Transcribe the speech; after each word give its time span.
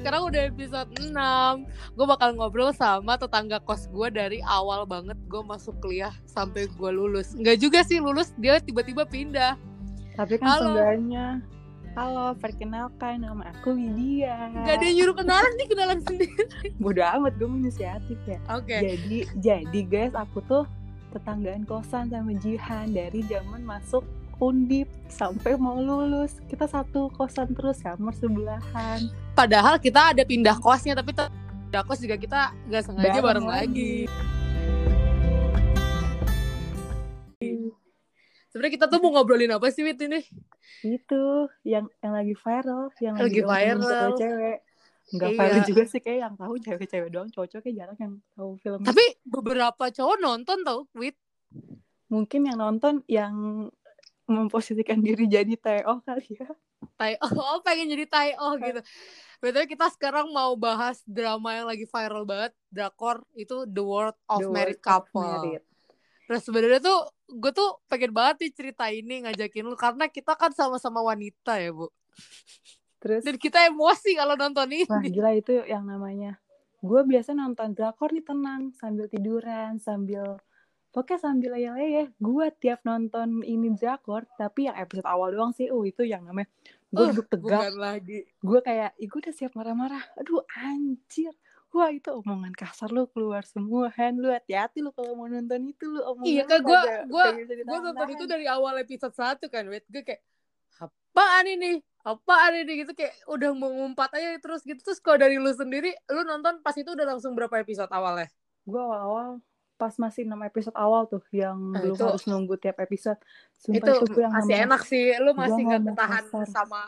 sekarang 0.00 0.32
udah 0.32 0.42
episode 0.48 0.90
6 0.96 1.12
Gue 1.92 2.06
bakal 2.08 2.32
ngobrol 2.32 2.72
sama 2.72 3.20
tetangga 3.20 3.60
kos 3.60 3.84
gue 3.92 4.08
dari 4.08 4.40
awal 4.48 4.88
banget. 4.88 5.20
Gue 5.28 5.44
masuk 5.44 5.76
kuliah 5.84 6.16
sampai 6.24 6.72
gue 6.72 6.90
lulus. 6.90 7.36
Enggak 7.36 7.60
juga 7.60 7.84
sih 7.84 8.00
lulus, 8.00 8.32
dia 8.40 8.56
tiba-tiba 8.64 9.04
pindah. 9.04 9.60
Tapi 10.16 10.40
kan 10.40 10.56
Halo. 10.56 10.72
seenggaknya. 10.72 11.44
Halo, 11.98 12.38
perkenalkan 12.38 13.26
nama 13.26 13.50
aku 13.50 13.74
Widya. 13.74 14.48
Gak 14.62 14.78
ada 14.78 14.84
yang 14.86 14.96
nyuruh 15.02 15.16
kenalan 15.18 15.52
nih, 15.58 15.66
kenalan 15.68 16.00
sendiri. 16.06 16.42
Bodoh 16.78 17.02
amat, 17.02 17.34
gue 17.36 17.50
inisiatif 17.50 18.18
ya. 18.30 18.38
Oke. 18.54 18.78
Jadi, 18.78 19.18
jadi 19.42 19.80
guys, 19.90 20.14
aku 20.14 20.38
tuh 20.46 20.64
tetanggaan 21.10 21.66
kosan 21.66 22.06
sama 22.08 22.30
Jihan 22.38 22.94
dari 22.94 23.26
zaman 23.26 23.66
masuk 23.66 24.06
undip 24.40 24.88
sampai 25.06 25.54
mau 25.60 25.76
lulus. 25.76 26.40
Kita 26.48 26.64
satu 26.64 27.12
kosan 27.14 27.52
terus, 27.52 27.84
kamar 27.84 28.16
sebelahan. 28.16 29.06
Padahal 29.36 29.76
kita 29.76 30.16
ada 30.16 30.24
pindah 30.24 30.56
kosnya 30.58 30.96
Tapi 30.96 31.12
pindah 31.12 31.84
kos 31.86 32.00
juga 32.00 32.16
kita 32.16 32.50
gak 32.72 32.82
sengaja 32.88 33.20
bareng, 33.20 33.44
Bareng 33.44 33.46
lagi. 33.46 34.08
Sebenarnya 38.50 38.74
kita 38.74 38.90
tuh 38.90 38.98
mau 38.98 39.14
ngobrolin 39.14 39.54
apa 39.54 39.70
sih 39.70 39.86
Wit 39.86 40.02
ini? 40.02 40.26
Itu 40.82 41.46
yang 41.62 41.86
yang 42.02 42.12
lagi 42.18 42.34
viral, 42.34 42.90
yang 42.98 43.14
Lagi 43.14 43.38
diomongin 43.46 43.78
viral. 43.78 44.10
cewek. 44.18 44.58
Enggak 45.10 45.30
Iya. 45.30 45.38
viral 45.38 45.62
juga 45.70 45.82
sih 45.86 46.00
kayak 46.02 46.18
yang 46.18 46.34
tahu 46.34 46.54
cewek-cewek 46.58 47.08
doang, 47.14 47.28
cowok-cowok 47.30 47.62
kayak 47.62 47.76
jarang 47.78 47.98
yang 48.02 48.14
tahu 48.34 48.50
film. 48.58 48.80
Tapi 48.82 49.04
beberapa 49.22 49.84
cowok 49.94 50.16
nonton 50.18 50.58
tau 50.66 50.90
Wit 50.98 51.14
Mungkin 52.10 52.42
yang 52.42 52.58
nonton 52.58 53.06
yang 53.06 53.34
memposisikan 54.30 55.02
diri 55.02 55.26
jadi 55.26 55.50
TO 55.58 56.00
kali 56.06 56.38
ya. 56.38 56.48
Tai 56.94 57.18
oh 57.20 57.58
pengen 57.66 57.90
jadi 57.90 58.06
oh 58.38 58.54
gitu. 58.56 58.80
Betul 59.42 59.66
kita 59.66 59.90
sekarang 59.90 60.30
mau 60.30 60.54
bahas 60.54 61.02
drama 61.02 61.56
yang 61.56 61.66
lagi 61.66 61.84
viral 61.88 62.22
banget, 62.22 62.52
drakor 62.70 63.26
itu 63.34 63.66
The 63.66 63.82
World 63.82 64.16
of 64.30 64.40
The 64.40 64.48
Married 64.48 64.78
World 64.78 64.86
of 64.86 65.10
Couple. 65.10 65.26
Married. 65.26 65.62
Nah 66.30 66.38
sebenarnya 66.38 66.80
tuh 66.80 66.98
gue 67.26 67.52
tuh 67.52 67.82
pengen 67.90 68.14
banget 68.14 68.46
nih 68.46 68.52
cerita 68.54 68.84
ini 68.86 69.26
ngajakin 69.26 69.66
lu 69.66 69.74
karena 69.74 70.06
kita 70.06 70.38
kan 70.38 70.54
sama-sama 70.54 71.02
wanita 71.02 71.58
ya 71.58 71.74
bu. 71.74 71.90
Terus 73.00 73.24
Dan 73.24 73.40
kita 73.40 73.64
emosi 73.64 74.12
kalau 74.12 74.36
nonton 74.36 74.68
ini. 74.68 74.84
Wah 74.84 75.00
gila 75.00 75.32
itu 75.32 75.56
yang 75.64 75.88
namanya 75.88 76.36
Gue 76.80 77.04
biasa 77.04 77.36
nonton 77.36 77.76
drakor 77.76 78.12
nih 78.12 78.24
tenang 78.24 78.72
Sambil 78.76 79.08
tiduran 79.08 79.76
Sambil 79.76 80.40
Pokoknya 80.90 81.18
sambil 81.22 81.50
leyeh-leyeh 81.54 82.10
Gue 82.18 82.50
tiap 82.58 82.82
nonton 82.82 83.46
ini 83.46 83.70
drakor 83.78 84.26
Tapi 84.34 84.66
yang 84.66 84.74
episode 84.74 85.06
awal 85.06 85.30
doang 85.30 85.54
sih. 85.54 85.70
Uh 85.70 85.86
itu 85.86 86.02
yang 86.02 86.26
namanya 86.26 86.50
Gue 86.90 87.06
Uh, 87.06 87.14
duduk 87.14 87.30
tegak. 87.30 87.70
lagi. 87.78 88.26
Gue 88.42 88.58
kayak 88.66 88.98
gue 88.98 89.18
udah 89.22 89.34
siap 89.34 89.54
marah-marah. 89.54 90.02
Aduh 90.18 90.42
anjir. 90.58 91.30
Wah 91.70 91.86
itu 91.94 92.10
omongan 92.10 92.50
kasar 92.50 92.90
lu 92.90 93.06
keluar 93.14 93.46
semua. 93.46 93.94
Han 93.94 94.18
Lu 94.18 94.26
hati-hati 94.34 94.82
lu 94.82 94.90
kalau 94.90 95.14
mau 95.14 95.30
nonton 95.30 95.70
itu 95.70 95.86
lu 95.86 96.02
omongan 96.02 96.26
Iya 96.26 96.42
kan 96.50 96.58
gue 96.66 96.80
gue 97.06 97.26
gue 97.62 97.78
nonton 97.78 98.08
itu 98.10 98.24
dari 98.26 98.50
awal 98.50 98.82
episode 98.82 99.14
1 99.14 99.38
kan 99.46 99.64
wait 99.70 99.86
gue 99.86 100.02
kayak 100.02 100.18
apaan 100.82 101.46
ini? 101.46 101.78
Apaan 102.02 102.58
ini? 102.58 102.82
Gitu 102.82 102.90
kayak 102.98 103.14
udah 103.30 103.54
mengumpat 103.54 104.10
aja 104.18 104.34
terus 104.42 104.66
gitu. 104.66 104.82
Terus 104.82 104.98
kalau 104.98 105.22
dari 105.22 105.38
lu 105.38 105.54
sendiri 105.54 105.94
lu 106.10 106.26
nonton 106.26 106.58
pas 106.58 106.74
itu 106.74 106.90
udah 106.90 107.06
langsung 107.06 107.38
berapa 107.38 107.54
episode 107.62 107.90
awalnya? 107.94 108.26
Gue 108.66 108.82
awal-awal 108.82 109.38
pas 109.80 109.96
masih 109.96 110.22
6 110.22 110.36
episode 110.44 110.76
awal 110.76 111.08
tuh 111.08 111.24
yang 111.32 111.56
Nah, 111.56 111.80
belum 111.80 111.96
itu- 111.96 112.04
harus 112.04 112.24
nunggu 112.28 112.54
tiap 112.54 112.76
episode. 112.78 113.16
Sumpah 113.56 113.80
itu 113.80 113.90
itu, 113.96 114.04
gue 114.12 114.20
yang 114.20 114.30
masih 114.30 114.52
ngomong, 114.52 114.66
enak 114.68 114.82
sih 114.84 115.04
lu 115.16 115.32
masih 115.32 115.62
ngomong 115.64 115.86
ketahan 115.88 116.24
kasar. 116.28 116.46
sama 116.46 116.80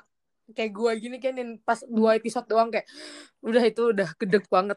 kayak 0.53 0.71
gue 0.71 0.91
gini 1.01 1.17
kan 1.17 1.33
yang 1.33 1.51
pas 1.59 1.81
dua 1.89 2.11
episode 2.13 2.45
doang 2.45 2.69
kayak 2.69 2.85
udah 3.41 3.65
itu 3.65 3.83
udah 3.89 4.09
gedek 4.15 4.45
banget 4.47 4.77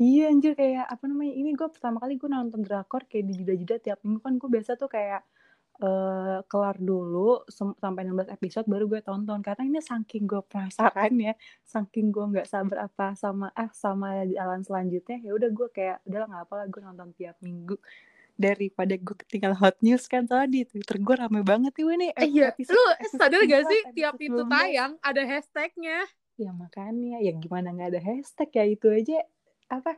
Iya 0.00 0.32
anjir 0.32 0.56
kayak 0.56 0.88
apa 0.88 1.04
namanya 1.04 1.34
ini 1.34 1.52
gue 1.52 1.68
pertama 1.68 2.00
kali 2.00 2.16
gue 2.16 2.24
nonton 2.24 2.64
drakor 2.64 3.04
kayak 3.04 3.20
di 3.22 3.34
jeda-jeda 3.36 3.76
tiap 3.76 3.98
minggu 4.00 4.24
kan 4.24 4.32
gue 4.34 4.48
biasa 4.48 4.72
tuh 4.74 4.88
kayak 4.88 5.20
eh 5.80 6.38
kelar 6.44 6.76
dulu 6.76 7.40
sampai 7.48 8.04
16 8.04 8.28
episode 8.36 8.66
baru 8.68 8.84
gue 8.84 9.00
tonton. 9.00 9.40
Karena 9.40 9.62
ini 9.64 9.80
saking 9.80 10.28
gue 10.28 10.40
penasaran 10.44 11.12
ya 11.16 11.32
saking 11.64 12.12
gue 12.12 12.24
nggak 12.36 12.48
sabar 12.48 12.86
apa 12.86 13.16
sama 13.16 13.48
ah 13.56 13.72
sama 13.72 14.28
jalan 14.28 14.60
selanjutnya 14.60 15.18
ya 15.24 15.32
udah 15.32 15.48
gue 15.48 15.68
kayak 15.72 16.04
udah 16.04 16.28
nggak 16.28 16.42
apa 16.44 16.54
lah 16.60 16.66
gue 16.68 16.80
nonton 16.84 17.08
tiap 17.16 17.36
minggu 17.40 17.80
daripada 18.36 18.96
gue 18.96 19.16
ketinggalan 19.24 19.56
hot 19.56 19.76
news 19.80 20.04
kan. 20.04 20.28
Tadi 20.28 20.68
Twitter 20.68 20.96
gue 21.00 21.14
rame 21.16 21.40
banget 21.40 21.72
nih 21.76 22.12
eh, 22.12 22.28
iya 22.28 22.52
episode- 22.52 22.76
lu 22.76 22.84
episode 23.00 23.20
sadar 23.20 23.40
gak 23.48 23.64
11, 23.64 23.72
sih 23.72 23.82
tiap 23.96 24.14
itu 24.20 24.40
12. 24.44 24.52
tayang 24.52 24.92
ada 25.00 25.22
hashtagnya? 25.24 25.98
Ya 26.40 26.56
makanya, 26.56 27.20
ya 27.20 27.36
gimana 27.36 27.68
nggak 27.76 27.88
ada 27.96 28.00
hashtag 28.00 28.48
ya? 28.52 28.64
Itu 28.64 28.88
aja 28.88 29.20
apa 29.68 29.96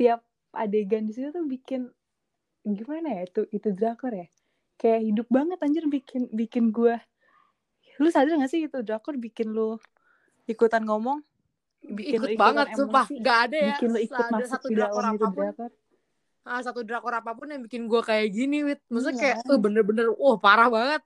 tiap 0.00 0.24
adegan 0.54 1.06
di 1.06 1.12
situ 1.12 1.28
tuh 1.34 1.44
bikin 1.44 1.90
gimana 2.64 3.20
ya 3.20 3.22
itu 3.28 3.44
itu 3.52 3.68
drakor 3.76 4.14
ya 4.14 4.26
kayak 4.74 5.00
hidup 5.06 5.26
banget 5.30 5.58
anjir 5.62 5.84
bikin 5.86 6.28
bikin 6.30 6.70
gua. 6.74 6.98
Lu 8.02 8.10
sadar 8.10 8.34
gak 8.38 8.50
sih 8.50 8.66
itu 8.66 8.78
drakor 8.82 9.14
bikin 9.14 9.54
lu 9.54 9.78
ikutan 10.44 10.82
ngomong 10.82 11.22
bikin 11.84 12.20
lu 12.20 12.26
ikut 12.26 12.30
ikutan 12.34 12.42
banget 12.42 12.66
sumpah. 12.74 13.06
Emosi, 13.06 13.22
gak 13.22 13.38
ada 13.50 13.56
ya 13.56 13.66
bikin 13.76 13.88
lu 13.94 13.98
ikut 14.02 14.24
ada 14.24 14.44
satu 14.50 14.66
drakor 14.72 15.02
dalam 15.02 15.14
itu 15.14 15.24
apa 15.24 15.30
pun. 15.30 15.44
drakor. 15.46 15.70
Ah, 16.44 16.60
satu 16.60 16.80
drakor 16.84 17.14
apa 17.16 17.30
pun 17.32 17.46
yang 17.48 17.62
bikin 17.64 17.88
gue 17.88 18.02
kayak 18.04 18.28
gini 18.34 18.58
wit. 18.66 18.80
Maksudnya 18.92 19.14
Iya. 19.14 19.22
kayak 19.22 19.36
eh, 19.48 19.60
bener-bener 19.62 20.06
wah 20.12 20.36
parah 20.36 20.68
banget. 20.68 21.02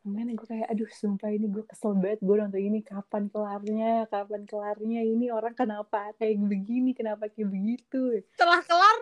Makanya 0.00 0.32
gue 0.32 0.46
kayak 0.48 0.66
aduh 0.72 0.90
sumpah 0.90 1.28
ini 1.28 1.46
gue 1.46 1.62
kesel 1.68 1.92
banget 1.94 2.24
gue 2.24 2.34
nonton 2.34 2.58
ini. 2.58 2.80
Kapan 2.80 3.28
kelarnya? 3.28 4.08
Kapan 4.08 4.42
kelarnya? 4.48 5.00
Ini 5.04 5.28
orang 5.30 5.52
kenapa 5.52 6.10
kayak 6.16 6.40
begini? 6.40 6.96
Kenapa 6.96 7.28
kayak 7.28 7.52
begitu? 7.52 8.24
Setelah 8.34 8.64
kelar 8.64 8.96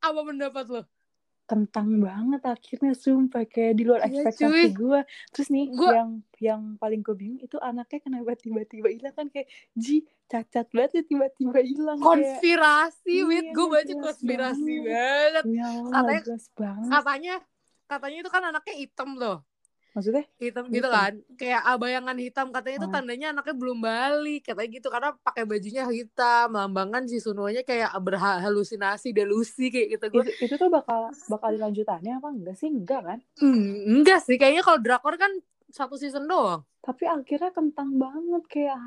apa 0.00 0.20
pendapat 0.26 0.64
lo 0.68 0.82
kentang 1.50 1.98
banget 1.98 2.38
akhirnya 2.44 2.94
sumpah 2.94 3.42
kayak 3.42 3.74
di 3.74 3.82
luar 3.82 4.00
Iya, 4.00 4.22
ekspektasi 4.22 4.46
cuy. 4.46 4.70
gue 4.70 5.00
terus 5.28 5.48
nih 5.48 5.66
Gua- 5.68 5.92
yang 5.92 6.10
yang 6.38 6.62
paling 6.76 7.02
gue 7.02 7.12
bingung 7.12 7.40
itu 7.40 7.58
anaknya 7.58 7.98
kenapa 8.00 8.32
tiba-tiba 8.34 8.86
hilang 8.86 9.10
kan 9.12 9.26
kayak 9.26 9.50
ji 9.74 10.00
cacat 10.24 10.70
banget 10.70 10.90
ya 10.92 11.02
tiba-tiba 11.04 11.58
hilang 11.60 11.98
kayak 11.98 12.06
konspirasi 12.06 13.10
Iya, 13.12 13.26
wit. 13.26 13.46
Gue 13.50 13.66
baca 13.68 13.94
konspirasi 14.00 14.72
banget. 14.78 15.42
banget. 15.42 15.44
Ya 15.50 15.68
katanya- 15.90 16.24
banget. 16.54 16.88
katanya 16.88 17.34
katanya 17.84 18.16
itu 18.16 18.30
kan 18.30 18.42
anaknya 18.44 18.74
hitam 18.78 19.10
loh 19.12 19.42
maksudnya? 19.92 20.24
Hitam 20.36 20.68
gitu 20.68 20.84
Hitam. 20.84 20.92
kan. 20.92 21.12
Kayak 21.34 21.60
ah, 21.62 21.76
bayangan 21.76 22.16
hitam 22.16 22.46
katanya 22.50 22.76
itu 22.78 22.88
Ah. 22.88 22.94
tandanya 22.94 23.26
anaknya 23.32 23.54
belum 23.54 23.78
balik 23.78 24.42
katanya 24.46 24.70
gitu. 24.70 24.88
Karena 24.88 25.10
pakai 25.16 25.44
bajunya 25.44 25.84
hitam 25.86 26.46
melambangkan 26.50 27.04
si 27.04 27.18
Sunonya 27.18 27.62
kayak 27.62 27.90
berhalusinasi 27.96 29.10
delusi 29.10 29.68
kayak 29.68 29.98
gitu. 29.98 30.04
Gue 30.10 30.22
itu, 30.26 30.32
itu 30.46 30.54
tuh 30.54 30.68
bakal 30.68 31.10
bakal 31.26 31.48
dilanjutannya 31.52 32.12
apa? 32.16 32.28
Enggak 32.30 32.56
sih 32.56 32.68
enggak 32.68 33.00
kan? 33.02 33.18
Hmm, 33.38 34.00
enggak 34.00 34.20
sih. 34.22 34.36
Kayaknya 34.36 34.62
kalau 34.62 34.78
drakor 34.78 35.14
kan 35.16 35.32
satu 35.70 35.94
season 35.94 36.26
doang. 36.26 36.66
Tapi 36.80 37.04
akhirnya 37.04 37.50
kentang 37.50 37.94
banget. 37.94 38.42
Kayak 38.46 38.78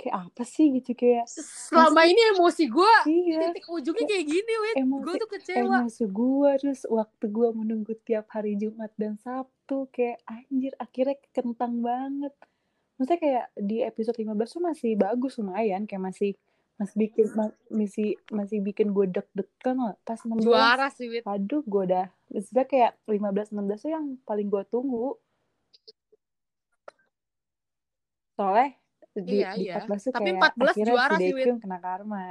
kayak 0.00 0.32
apa 0.32 0.42
sih 0.48 0.72
gitu 0.72 0.96
kayak 0.96 1.28
selama 1.28 2.08
ini 2.08 2.16
emosi 2.32 2.64
gue 2.66 2.94
iya. 3.04 3.52
titik 3.52 3.68
ujungnya 3.68 4.08
kayak 4.08 4.24
gini 4.24 4.52
Emosi- 4.80 5.04
gue 5.04 5.14
tuh 5.20 5.28
kecewa. 5.28 5.84
emosi 5.84 6.04
gue 6.08 6.50
terus 6.56 6.80
waktu 6.88 7.24
gue 7.28 7.48
menunggu 7.52 7.92
tiap 8.00 8.32
hari 8.32 8.56
Jumat 8.56 8.88
dan 8.96 9.20
Sabtu 9.20 9.92
kayak 9.92 10.24
anjir 10.24 10.72
akhirnya 10.80 11.20
kentang 11.36 11.84
banget. 11.84 12.32
Maksudnya 12.96 13.20
kayak 13.20 13.46
di 13.60 13.76
episode 13.84 14.16
15 14.16 14.56
tuh 14.56 14.62
masih 14.64 14.90
bagus 14.96 15.36
lumayan 15.36 15.84
kayak 15.84 16.00
masih 16.00 16.32
masih 16.80 16.96
bikin 16.96 17.26
ma- 17.36 17.56
masih 17.68 18.08
masih 18.32 18.58
bikin 18.64 18.96
gue 18.96 19.04
deg-degan 19.04 19.76
lah 19.76 19.94
pas 20.00 20.16
16 20.16 20.40
juara 20.40 20.88
sih 20.88 21.20
aduh 21.20 21.60
gue 21.60 21.82
udah 21.92 22.08
sebenarnya 22.32 22.68
kayak 22.72 22.92
15 23.04 23.52
16 23.52 23.84
tuh 23.84 23.90
yang 23.92 24.06
paling 24.24 24.48
gue 24.48 24.64
tunggu. 24.64 25.20
Soalnya 28.32 28.79
di, 29.24 29.42
Iya, 29.42 29.50
di 29.56 29.62
iya. 29.68 29.74
14 29.84 30.00
tuh 30.08 30.12
Tapi 30.16 30.30
kayak 30.32 30.40
14 30.56 30.70
akhirnya 30.70 30.86
juara 30.92 31.16
si 31.16 31.20
sih, 31.20 31.28
Wit. 31.30 31.36
Daekyung 31.36 31.60
kena 31.60 31.78
karma 31.78 32.24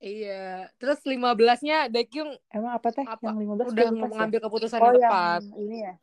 iya 0.00 0.64
terus 0.80 0.98
15-nya 1.04 1.92
Daekyung 1.92 2.30
emang 2.48 2.72
apa 2.72 2.88
teh 2.88 3.04
Apa? 3.04 3.20
yang 3.20 3.36
15 3.36 3.68
udah 3.68 3.68
gue 3.68 3.84
sih. 3.92 4.00
mengambil 4.08 4.38
keputusan 4.48 4.78
oh 4.80 4.84
yang 4.96 4.96
tepat 4.96 5.42
ini 5.60 5.76
ya 5.84 5.94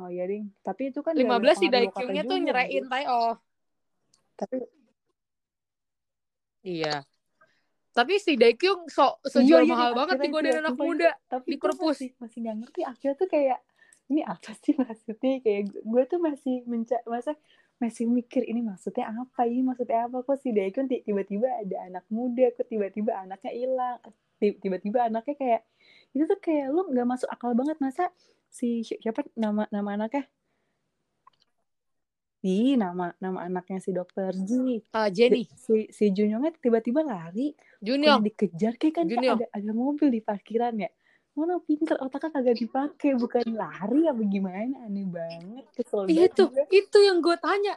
oh 0.00 0.08
iya 0.08 0.24
ding 0.24 0.44
tapi 0.64 0.82
itu 0.88 1.00
kan 1.04 1.12
15 1.12 1.60
si 1.60 1.66
Daekyungnya 1.68 2.22
tuh 2.24 2.36
nyerain 2.40 2.66
anjir. 2.72 2.84
Tae-oh 2.88 3.32
tapi 4.34 4.56
iya 6.64 7.04
tapi 7.94 8.18
si 8.18 8.34
Daekyung 8.34 8.88
so 8.90 9.20
iya, 9.22 9.30
sejual 9.30 9.62
iya, 9.62 9.70
mahal 9.70 9.90
ding, 9.92 9.98
banget 10.00 10.16
akhirnya 10.16 10.26
digodain 10.26 10.50
itu, 10.50 10.60
anak 10.64 10.72
sumpah 10.72 10.86
muda 10.88 11.10
tapi 11.28 11.46
di 11.46 11.56
gue 11.60 11.62
perpus. 11.62 11.96
masih 12.00 12.10
masih 12.18 12.38
nggak 12.42 12.56
ngerti 12.64 12.80
akhirnya 12.88 13.16
tuh 13.20 13.28
kayak 13.28 13.58
ini 14.06 14.20
apa 14.22 14.52
sih 14.60 14.74
maksudnya 14.76 15.40
kayak 15.40 15.62
gue 15.74 16.02
tuh 16.04 16.20
masih 16.20 16.62
menca 16.68 17.00
masa 17.08 17.32
masih 17.80 18.06
mikir 18.06 18.44
ini 18.46 18.62
maksudnya 18.62 19.10
apa 19.10 19.48
ini 19.48 19.64
maksudnya 19.64 20.06
apa 20.06 20.22
kok 20.22 20.38
si 20.38 20.54
Daekyun 20.54 20.86
ti- 20.86 21.02
tiba-tiba 21.02 21.48
ada 21.58 21.76
anak 21.90 22.04
muda 22.08 22.52
kok 22.54 22.68
tiba-tiba 22.68 23.16
anaknya 23.18 23.50
hilang 23.50 23.98
Ti- 24.38 24.58
tiba-tiba 24.60 25.08
anaknya 25.10 25.34
kayak 25.34 25.60
itu 26.14 26.22
tuh 26.24 26.38
kayak 26.38 26.70
lu 26.70 26.86
nggak 26.90 27.06
masuk 27.08 27.28
akal 27.32 27.56
banget 27.56 27.80
masa 27.82 28.12
si 28.46 28.86
si- 28.86 29.00
siapa 29.00 29.26
nama 29.34 29.66
nama 29.74 29.98
anaknya 29.98 30.28
Ih, 32.44 32.76
nama 32.76 33.16
nama 33.24 33.48
anaknya 33.48 33.80
si 33.80 33.88
dokter 33.88 34.36
Ji. 34.36 34.84
Uh, 34.92 35.08
Jenny. 35.08 35.48
Si 35.56 35.88
si 35.88 36.12
Junyongnya 36.12 36.52
tiba-tiba 36.60 37.00
lari. 37.00 37.56
Junior. 37.80 38.20
Kok 38.20 38.24
dikejar 38.28 38.72
kayak 38.76 38.94
kan 39.00 39.06
Junior. 39.08 39.40
ada 39.40 39.46
ada 39.48 39.70
mobil 39.72 40.12
di 40.12 40.20
parkiran 40.20 40.76
ya. 40.76 40.92
Mana 41.34 41.58
pinter 41.58 41.98
otaknya 41.98 42.30
kagak 42.30 42.56
dipakai 42.56 43.18
bukan 43.18 43.42
lari 43.52 44.06
apa 44.06 44.22
gimana 44.22 44.86
aneh 44.86 45.02
banget 45.04 45.66
kesel 45.74 46.06
banget 46.06 46.30
Itu, 46.30 46.44
gue. 46.46 46.64
itu 46.70 46.98
yang 47.02 47.18
gue 47.18 47.34
tanya. 47.36 47.74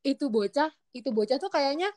Itu 0.00 0.32
bocah, 0.32 0.72
itu 0.90 1.08
bocah 1.12 1.36
tuh 1.36 1.52
kayaknya 1.52 1.92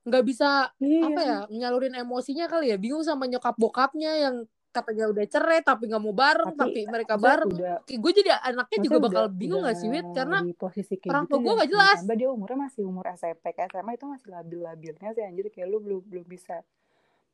nggak 0.00 0.24
bisa 0.24 0.72
Iya. 0.80 1.12
apa 1.12 1.20
ya 1.20 1.38
nyalurin 1.52 1.92
emosinya 1.92 2.48
kali 2.48 2.72
ya 2.72 2.80
bingung 2.80 3.04
sama 3.04 3.28
nyokap 3.28 3.52
bokapnya 3.52 4.16
yang 4.16 4.34
katanya 4.70 5.10
udah 5.10 5.26
cerai 5.28 5.60
tapi 5.60 5.92
nggak 5.92 6.00
mau 6.00 6.16
bareng 6.16 6.56
tapi, 6.56 6.88
mereka 6.88 7.18
maksudnya 7.18 7.26
bareng 7.26 7.50
udah 7.52 7.76
gue 7.84 8.12
jadi 8.16 8.30
anaknya 8.40 8.78
juga 8.80 8.98
bakal 9.02 9.24
udah- 9.26 9.36
bingung 9.36 9.60
gak 9.60 9.74
udah 9.74 9.82
sih 9.82 9.88
Wit 9.90 10.06
karena 10.16 10.38
di 10.40 10.54
posisi 10.56 10.94
kayak 10.96 11.10
orang 11.10 11.24
gitu 11.26 11.30
tua 11.30 11.36
gue 11.36 11.44
dan 11.44 11.56
nggak 11.58 11.70
jelas. 11.74 11.98
dia 12.16 12.28
umurnya 12.30 12.58
masih 12.62 12.82
umur 12.86 13.04
SMP 13.12 13.44
SMA 13.52 13.92
itu 13.92 14.06
masih 14.08 14.28
labil-labilnya 14.30 15.08
sih 15.10 15.20
anjir 15.20 15.46
kayak 15.50 15.68
lu 15.68 15.78
belum 15.82 16.00
belum 16.06 16.24
bisa 16.24 16.56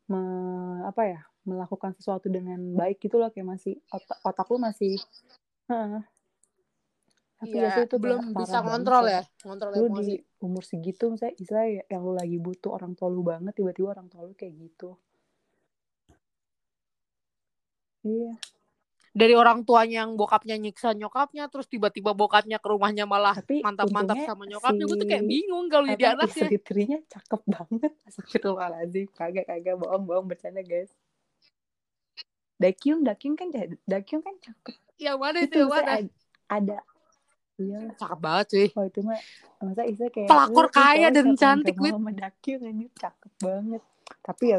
me- 0.06 0.84
apa 0.86 1.02
ya 1.06 1.20
melakukan 1.46 1.94
sesuatu 1.94 2.26
dengan 2.26 2.58
baik 2.74 2.98
gitu 2.98 3.18
loh 3.22 3.30
kayak 3.30 3.46
masih 3.46 3.78
otak, 3.90 4.18
otak 4.22 4.46
lu 4.50 4.58
masih 4.58 4.98
Heeh. 5.70 6.02
tapi 7.36 7.52
Iya, 7.52 7.68
ya 7.68 7.84
itu 7.84 7.96
belum 8.00 8.32
bisa 8.32 8.58
banget 8.58 8.66
ngontrol 8.66 9.04
kayak 9.06 9.14
ya 9.14 9.22
ngontrol 9.46 9.70
lu 9.76 9.86
emosi. 9.86 9.98
di 9.98 10.14
umur 10.42 10.62
segitu 10.66 11.04
misalnya 11.12 11.34
istilahnya 11.38 11.82
yang 11.90 12.02
lu 12.06 12.12
lagi 12.16 12.38
butuh 12.40 12.70
orang 12.74 12.92
tua 12.98 13.08
lu 13.12 13.22
banget 13.22 13.52
tiba-tiba 13.54 13.92
orang 13.94 14.06
tua 14.10 14.26
lu 14.26 14.32
kayak 14.34 14.54
gitu. 14.56 14.94
Iya 18.06 18.38
dari 19.16 19.32
orang 19.32 19.64
tuanya 19.64 20.04
yang 20.04 20.12
bokapnya 20.12 20.60
nyiksa 20.60 20.92
nyokapnya 20.92 21.48
terus 21.48 21.64
tiba-tiba 21.72 22.12
bokapnya 22.12 22.60
ke 22.60 22.68
rumahnya 22.68 23.08
malah 23.08 23.32
tapi 23.32 23.64
mantap-mantap 23.64 24.20
sama 24.28 24.44
nyokapnya 24.44 24.84
gue 24.84 24.98
tuh 25.00 25.08
kayak 25.08 25.24
si- 25.24 25.30
bingung 25.32 25.66
kalau 25.72 25.86
jadi 25.88 26.04
anaknya. 26.12 26.28
istri-istrinya 26.28 26.98
cakep 27.08 27.40
banget. 27.48 27.92
Astagfirullahaladzim 28.12 29.08
kagak 29.16 29.48
kagak 29.48 29.74
bohong 29.80 30.04
bohong 30.04 30.26
bercanda 30.28 30.60
guys. 30.60 30.92
Dakyung 32.60 33.08
Dakyung 33.08 33.36
kan 33.40 33.48
Dakyung 33.88 34.20
kan 34.20 34.36
cakep. 34.36 34.76
Yang 35.00 35.16
mana 35.16 35.38
itu 35.40 35.48
itu 35.48 35.58
yang 35.64 35.72
mana? 35.72 35.92
ada, 36.46 36.78
iya. 37.56 37.80
Cakep 37.96 38.18
banget 38.20 38.46
sih. 38.52 38.68
Oh 38.76 38.84
itu 38.84 39.00
mah 39.00 39.20
masa 39.64 39.82
Isa 39.88 40.12
kayak 40.12 40.28
Pelakor 40.28 40.68
kaya 40.68 41.08
dan 41.08 41.32
cantik, 41.40 41.76
Wit. 41.80 41.96
sama 41.96 42.12
Dakyung 42.12 42.62
anjir 42.68 42.92
cakep 43.00 43.32
banget. 43.40 43.82
Tapi 44.20 44.44
ya 44.52 44.58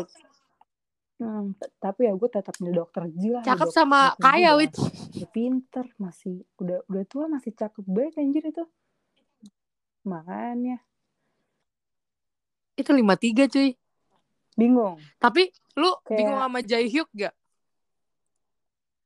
hmm, 1.17 1.45
tapi 1.77 2.05
ya 2.05 2.13
gue 2.13 2.29
tetap 2.29 2.55
milih 2.57 2.83
dokter 2.83 3.09
Ji 3.11 3.29
lah 3.29 3.41
cakep 3.41 3.67
Dok- 3.67 3.75
sama 3.75 3.99
dokter 4.11 4.23
kaya 4.23 4.51
wit. 4.55 4.73
Pinter 5.29 5.85
masih 5.97 6.41
udah 6.57 6.81
udah 6.85 7.03
tua 7.03 7.25
masih 7.25 7.51
cakep 7.51 7.83
banget 7.83 8.17
anjir 8.17 8.43
itu. 8.43 8.63
Makanya. 10.03 10.77
Itu 12.73 12.93
lima 12.93 13.13
tiga 13.13 13.45
cuy. 13.45 13.73
Bingung. 14.53 14.97
Tapi 15.17 15.49
lu 15.75 15.89
Kayak- 16.01 16.15
bingung 16.15 16.39
sama 16.39 16.59
Jaehyuk 16.61 17.09
gak 17.11 17.33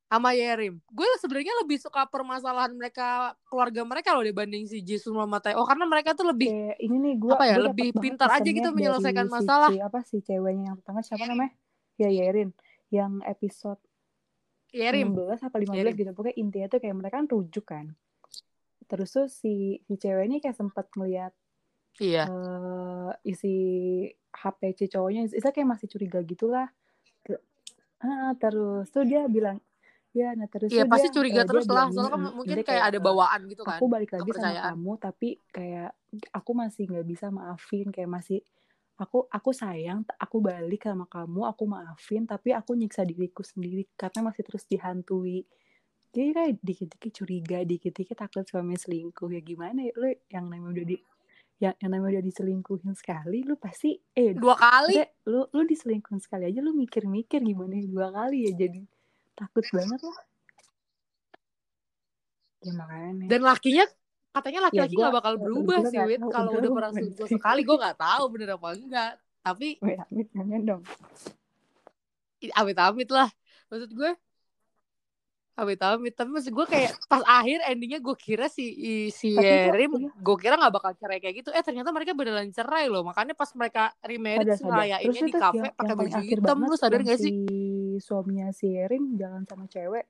sama 0.08 0.36
Yerim. 0.36 0.84
Gue 0.92 1.08
sebenarnya 1.24 1.56
lebih 1.64 1.80
suka 1.80 2.04
permasalahan 2.04 2.76
mereka 2.76 3.32
keluarga 3.48 3.80
mereka 3.82 4.12
loh 4.12 4.20
dibanding 4.22 4.68
si 4.68 4.84
Jisoo 4.84 5.16
sama 5.16 5.40
Tae-oh 5.40 5.64
karena 5.64 5.88
mereka 5.88 6.12
tuh 6.12 6.28
lebih 6.28 6.52
kayak 6.52 6.78
ini 6.80 6.98
nih 7.00 7.14
gue 7.16 7.32
Apa 7.32 7.46
ya, 7.48 7.56
lebih 7.56 7.96
pintar 7.96 8.28
aja 8.28 8.44
gitu 8.44 8.70
menyelesaikan 8.70 9.32
masalah. 9.32 9.72
si, 9.72 9.80
apa 9.80 10.00
si 10.04 10.20
ceweknya 10.20 10.76
yang 10.76 10.78
pertama 10.78 11.00
siapa 11.00 11.24
namanya 11.24 11.56
ya 12.00 12.10
Yerin. 12.12 12.52
Yang 12.92 13.14
episode 13.24 13.82
Yerim. 14.72 15.16
16 15.16 15.48
apa 15.48 15.58
15 15.60 15.76
Yerim. 15.76 15.94
gitu. 15.96 16.12
Pokoknya 16.16 16.38
intinya 16.40 16.68
tuh 16.72 16.80
kayak 16.80 16.96
mereka 16.96 17.16
kan 17.20 17.28
rujuk 17.28 17.66
kan. 17.68 17.86
Terus 18.88 19.10
tuh 19.12 19.28
si 19.32 19.80
si 19.88 19.94
cewek 19.96 20.28
ini 20.28 20.38
kayak 20.44 20.56
sempat 20.56 20.92
ngeliat 20.96 21.32
iya. 22.00 22.28
eh, 22.28 23.12
isi 23.28 23.56
HP 24.32 24.60
si 24.76 24.86
cowoknya. 24.92 25.28
Isa 25.32 25.52
kayak 25.52 25.80
masih 25.80 25.88
curiga 25.92 26.20
gitulah. 26.24 26.68
Ah, 28.02 28.34
terus 28.34 28.90
tuh 28.90 29.06
dia 29.06 29.30
bilang 29.30 29.62
ya 30.12 30.36
nah 30.36 30.48
terus 30.52 30.70
Iya 30.72 30.84
tuh 30.84 30.92
pasti 30.92 31.08
dia, 31.08 31.16
curiga 31.16 31.42
dia 31.44 31.48
terus 31.48 31.64
lah. 31.66 31.72
bilang 31.72 31.88
soalnya 31.96 32.12
kan 32.12 32.22
mungkin 32.36 32.56
dia 32.60 32.68
kayak 32.68 32.84
ada 32.92 33.00
eh, 33.00 33.04
bawaan 33.04 33.42
gitu 33.48 33.62
kan 33.64 33.80
aku 33.80 33.86
balik 33.88 34.12
lagi 34.12 34.30
sama 34.36 34.60
kamu 34.60 34.92
tapi 35.00 35.30
kayak 35.56 35.90
aku 36.36 36.52
masih 36.52 36.84
nggak 36.92 37.08
bisa 37.08 37.26
maafin 37.32 37.88
kayak 37.96 38.12
masih 38.12 38.44
aku 39.02 39.26
aku 39.34 39.50
sayang 39.50 40.06
aku 40.22 40.38
balik 40.38 40.86
sama 40.86 41.10
kamu 41.10 41.50
aku 41.50 41.64
maafin 41.66 42.30
tapi 42.30 42.54
aku 42.54 42.78
nyiksa 42.78 43.02
diriku 43.02 43.42
sendiri 43.42 43.90
karena 43.98 44.30
masih 44.30 44.46
terus 44.46 44.64
dihantui. 44.70 45.42
Jadi 46.12 46.30
kayak 46.36 46.52
dikit-dikit 46.60 47.12
curiga 47.24 47.58
dikit-dikit 47.66 48.18
takut 48.20 48.46
suami 48.46 48.78
selingkuh 48.78 49.32
ya 49.32 49.42
gimana 49.42 49.90
ya? 49.90 49.94
Lu 49.98 50.08
yang 50.30 50.46
namanya 50.52 50.70
udah 50.78 50.86
di 50.86 50.98
yang, 51.62 51.76
yang 51.82 51.92
namanya 51.94 52.20
udah 52.20 52.26
diselingkuhin 52.26 52.94
sekali 52.98 53.46
lu 53.46 53.54
pasti 53.58 53.94
eh 54.18 54.34
dua 54.34 54.58
kali? 54.58 54.98
maksudnya 54.98 55.08
lu 55.30 55.42
lu 55.54 55.64
diselingkuhin 55.66 56.20
sekali 56.22 56.50
aja 56.50 56.60
lu 56.62 56.74
mikir-mikir 56.74 57.42
gimana 57.46 57.78
ya 57.78 57.86
dua 57.86 58.08
kali 58.10 58.50
ya 58.50 58.52
jadi 58.66 58.82
takut 59.38 59.66
banget 59.70 60.02
lah. 60.02 60.20
Ya 62.62 62.72
makanya. 62.78 63.26
Dan 63.26 63.42
lakinya 63.42 63.86
katanya 64.32 64.60
laki-laki 64.68 64.96
Ya, 64.96 64.98
gua- 64.98 65.04
nggak 65.04 65.18
bakal 65.20 65.34
berubah 65.38 65.78
gua 65.78 65.90
sih 65.92 65.98
nggak 66.00 66.08
Wit 66.08 66.22
kalau 66.32 66.52
udah 66.56 66.70
pernah 66.72 66.92
selingkuh 66.96 67.26
ngerti. 67.28 67.36
sekali 67.36 67.62
gue 67.68 67.78
nggak 67.78 67.98
tahu 68.00 68.24
bener 68.32 68.50
apa 68.56 68.68
enggak. 68.72 69.12
Tapi 69.42 69.68
amit 69.82 70.28
jangan 70.32 70.62
dong. 70.64 70.84
Amit-amit 72.42 73.10
lah. 73.12 73.30
Maksud 73.70 73.92
gue 73.92 74.12
amit-amit. 75.52 76.14
Tapi 76.16 76.30
maksud 76.32 76.54
gue 76.56 76.66
kayak 76.66 76.92
pas 77.06 77.22
akhir 77.28 77.60
endingnya 77.68 78.00
gue 78.00 78.16
kira 78.16 78.48
si 78.48 78.72
si 79.12 79.36
Yerim 79.36 79.92
iya. 80.00 80.10
gue 80.16 80.36
kira 80.40 80.56
nggak 80.58 80.74
bakal 80.74 80.92
cerai 80.96 81.20
kayak 81.20 81.44
gitu. 81.44 81.50
Eh 81.52 81.62
ternyata 81.62 81.92
mereka 81.92 82.16
beneran 82.16 82.50
cerai 82.50 82.88
loh. 82.88 83.04
Makanya 83.04 83.36
pas 83.36 83.52
mereka 83.54 83.92
remarried 84.02 84.58
ngerayainnya 84.58 85.22
di 85.22 85.34
kafe 85.36 85.68
pakai 85.76 85.96
baju 85.98 86.20
hitam 86.24 86.58
lu 86.64 86.76
sadar 86.80 87.02
gak 87.04 87.20
sih 87.20 87.34
si 87.34 88.00
suaminya 88.00 88.50
si 88.56 88.72
Erin 88.74 89.20
jalan 89.20 89.44
sama 89.44 89.68
cewek. 89.68 90.08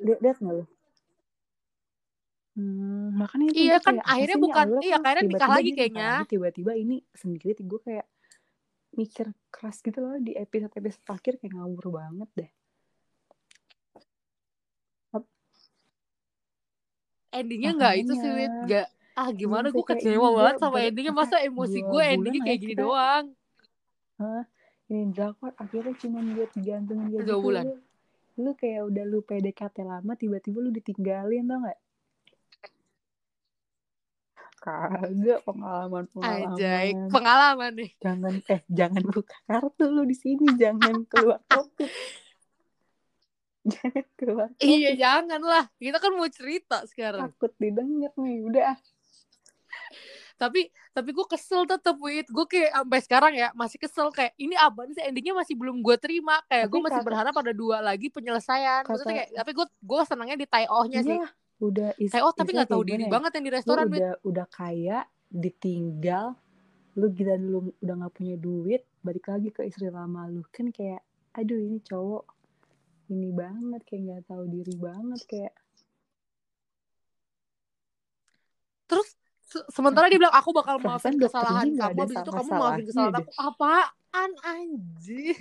Lihat 0.00 0.40
nggak 0.40 0.54
lo 0.56 0.77
Hmm, 2.58 3.14
makanya 3.14 3.46
itu 3.48 3.60
Iya 3.62 3.78
kan, 3.78 3.94
kayak, 3.94 4.10
akhirnya 4.10 4.38
bukan- 4.42 4.66
Allah 4.68 4.82
iya, 4.82 4.96
akhirnya 4.98 5.22
nikah 5.22 5.30
tiba-tiba 5.38 5.54
lagi 5.54 5.62
dia 5.62 5.70
nikah 5.70 5.78
kayaknya. 5.78 6.10
tiba-tiba 6.26 6.72
ini 6.74 6.96
sendiri 7.14 7.60
gue 7.62 7.80
kayak 7.80 8.06
mikir 8.90 9.26
keras 9.48 9.78
gitu 9.78 9.98
loh 10.00 10.18
di 10.18 10.32
episode 10.34 10.74
episode 10.74 11.04
terakhir 11.04 11.32
kayak 11.38 11.54
ngawur 11.54 11.86
banget 11.94 12.30
deh. 12.34 12.50
Endingnya 17.30 17.76
nggak 17.76 17.94
itu 17.98 18.12
sih 18.14 18.30
Wit 18.32 18.54
nggak 18.64 18.86
ah 19.14 19.28
gimana 19.30 19.68
gue 19.68 19.84
kecewa 19.84 20.28
banget 20.32 20.54
sama 20.58 20.78
endingnya. 20.80 21.12
masa 21.12 21.36
emosi 21.38 21.78
gue 21.80 22.02
endingnya 22.08 22.42
kayak 22.42 22.56
ya 22.56 22.62
gini 22.64 22.74
kita- 22.74 22.82
doang. 22.82 23.24
Ini 24.88 25.12
drakor 25.12 25.52
akhirnya 25.54 25.92
cuma 25.94 26.18
buat 26.24 26.50
digantungin 26.50 27.06
kayak 27.12 27.20
Dua 27.20 27.28
gitu 27.28 27.44
bulan. 27.44 27.64
lu, 27.68 27.74
lu 28.40 28.50
kayak 28.56 28.82
udah 28.82 29.04
lu 29.04 29.18
PDKT 29.20 29.76
lama 29.84 30.12
tiba-tiba 30.14 30.58
lu 30.58 30.70
ditinggalin 30.72 31.44
tau 31.44 31.60
gak 31.60 31.78
kagak 34.58 35.40
pengalaman 35.42 36.04
pengalaman 36.10 37.08
pengalaman 37.08 37.70
nih. 37.74 37.90
Jangan 37.98 38.34
eh 38.44 38.60
jangan 38.68 39.02
buka 39.06 39.36
kartu 39.44 39.84
lu 39.86 40.02
di 40.02 40.12
sini 40.12 40.46
jangan 40.54 41.06
keluar 41.06 41.40
topik. 41.46 41.88
Jangan 43.64 44.06
keluar 44.16 44.48
topik 44.54 44.64
iya 44.64 44.92
jangan 44.94 45.40
lah 45.40 45.64
kita 45.76 45.98
kan 45.98 46.12
mau 46.12 46.28
cerita 46.28 46.82
sekarang. 46.84 47.30
Takut 47.30 47.52
didengar 47.56 48.12
nih 48.16 48.38
udah. 48.42 48.74
Tapi 50.38 50.70
tapi 50.94 51.10
gue 51.10 51.26
kesel 51.26 51.66
tetep 51.66 51.98
Wit 51.98 52.30
gue 52.30 52.46
kayak 52.46 52.70
sampai 52.70 53.00
sekarang 53.02 53.32
ya 53.34 53.48
masih 53.52 53.74
kesel. 53.76 54.14
Kayak 54.14 54.38
ini 54.38 54.54
apa 54.54 54.86
sih 54.88 55.02
endingnya 55.02 55.34
masih 55.34 55.58
belum 55.58 55.82
gue 55.82 55.98
terima. 55.98 56.38
Kayak 56.46 56.70
gue 56.70 56.80
masih 56.80 57.02
kata- 57.02 57.08
berharap 57.10 57.34
ada 57.34 57.52
dua 57.52 57.82
lagi 57.82 58.06
penyelesaian. 58.06 58.86
Maksudnya 58.86 59.02
Kata- 59.02 59.18
kayak 59.18 59.28
tapi 59.34 59.50
gue 59.52 59.66
gue 59.66 60.00
senangnya 60.06 60.36
di 60.38 60.46
tie-ohnya 60.46 61.00
sih. 61.02 61.18
Iyalah, 61.18 61.32
udah 61.58 61.90
is, 61.98 62.14
tie-oh 62.14 62.30
tapi 62.30 62.54
istilah 62.54 62.64
nggak 62.64 62.70
tahu 62.70 62.84
diri 62.86 63.04
ya? 63.06 63.10
banget 63.10 63.30
yang 63.34 63.44
di 63.44 63.50
lu 63.50 63.56
restoran 63.58 63.86
Wit 63.90 63.98
udah 63.98 64.12
udah 64.22 64.46
kaya 64.46 64.98
ditinggal 65.28 66.26
lu 66.98 67.06
gila 67.14 67.34
lu 67.38 67.58
udah 67.82 67.94
nggak 67.98 68.14
punya 68.14 68.36
duit 68.38 68.82
balik 69.02 69.26
lagi 69.30 69.48
ke 69.50 69.66
istri 69.66 69.90
lama 69.90 70.26
lu. 70.30 70.42
Kan 70.54 70.70
kayak 70.70 71.02
aduh 71.34 71.58
ini 71.58 71.78
cowok 71.82 72.24
ini 73.10 73.30
banget 73.34 73.80
kayak 73.86 74.00
nggak 74.06 74.22
tahu 74.26 74.44
diri 74.50 74.74
banget 74.78 75.20
kayak 75.26 75.54
terus 78.88 79.14
se- 79.44 79.68
sementara 79.68 80.08
dia 80.08 80.18
bilang 80.18 80.34
aku 80.34 80.50
bakal 80.56 80.80
maafin 80.80 81.16
kesalahan 81.20 81.68
kamu 81.74 81.82
habis 81.82 82.10
itu 82.16 82.30
kamu 82.30 82.50
maafin 82.54 82.84
kesalahan 82.86 83.14
aku. 83.20 83.30
Apaan 83.36 84.30
anjir? 84.42 85.36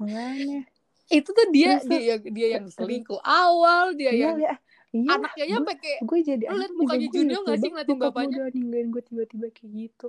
Makanya 0.00 0.69
itu 1.10 1.28
tuh 1.34 1.46
dia 1.50 1.82
Terus, 1.82 1.90
dia 1.90 2.00
yang 2.14 2.22
dia 2.30 2.48
yang 2.58 2.66
selingkuh 2.70 3.18
awal 3.26 3.90
dia 3.98 4.14
iya 4.14 4.30
yang 4.30 4.38
ya 4.38 4.54
iya 4.94 5.10
anaknya 5.18 5.44
gue 5.46 5.54
sampai 5.58 5.76
kayak 5.78 6.00
gue 6.02 6.18
jadi 6.22 6.44
Lu 6.46 6.56
liat 6.58 6.72
mukanya 6.74 7.06
gue 7.10 7.22
ilfil 7.22 7.40
nggak 7.46 7.58
sih 7.58 7.70
ngeliatin 7.70 7.94
gue 7.94 8.06
bapaknya? 8.10 8.36
udah 8.38 8.50
ninggalin 8.54 8.88
gue 8.90 9.02
tiba-tiba 9.06 9.46
kayak 9.54 9.70
gitu. 9.74 10.08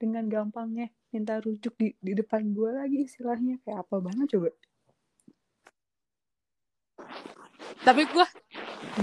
Dengan 0.00 0.24
gampangnya 0.28 0.86
minta 1.12 1.34
rujuk 1.40 1.74
di 1.76 1.88
di 2.00 2.12
depan 2.16 2.40
gue 2.56 2.70
lagi 2.72 2.98
istilahnya. 3.04 3.60
Kayak 3.64 3.84
apa 3.84 3.96
banget 4.00 4.26
coba? 4.32 4.48
Tapi 7.84 8.02
gue 8.08 8.26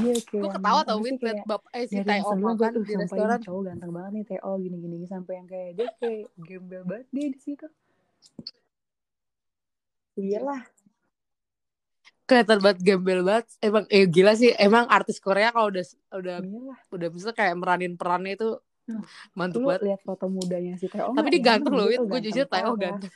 iya 0.01 0.13
gue 0.17 0.49
ketawa 0.57 0.81
tau 0.85 0.97
sih 1.05 1.13
liat 1.13 1.21
kayak 1.21 1.45
bap 1.45 1.63
eh 1.69 1.85
si 1.85 2.01
gue 2.01 2.37
makan 2.37 2.71
di 2.81 2.93
restoran. 2.97 3.39
cowok 3.45 3.61
ganteng 3.69 3.91
banget 3.93 4.11
nih 4.17 4.25
Teo 4.25 4.51
gini 4.57 4.77
gini 4.81 4.95
gini 4.97 5.07
sampai 5.09 5.33
yang 5.37 5.47
kayak 5.49 5.69
dia 5.77 5.89
kayak 6.01 6.25
gembel 6.37 6.81
banget 6.85 7.07
dia 7.13 7.27
di 7.29 7.39
situ. 7.41 7.67
Iyalah 10.17 10.80
kelihatan 12.31 12.59
banget 12.63 12.79
gembel 12.87 13.19
banget 13.27 13.45
emang 13.59 13.83
eh 13.91 14.07
gila 14.07 14.31
sih 14.39 14.49
emang 14.55 14.87
artis 14.87 15.19
Korea 15.19 15.51
kalau 15.51 15.67
udah 15.67 15.83
udah 16.15 16.35
iyalah 16.39 16.77
udah 16.95 17.09
bisa 17.11 17.29
kayak 17.35 17.55
meranin 17.59 17.93
perannya 17.99 18.39
itu 18.39 18.49
Hmm. 18.89 19.05
mantep 19.37 19.61
banget 19.61 19.81
lihat 19.93 20.01
foto 20.01 20.25
mudanya 20.25 20.73
si 20.81 20.89
Teo 20.89 21.13
tapi 21.13 21.29
nggak? 21.29 21.33
dia 21.37 21.43
ganteng 21.53 21.73
loh 21.77 21.85
tuh 21.85 22.05
gue 22.09 22.19
jujur 22.25 22.45
Tae 22.49 22.61
Oh 22.65 22.73
parah. 22.73 22.81
ganteng 22.81 23.13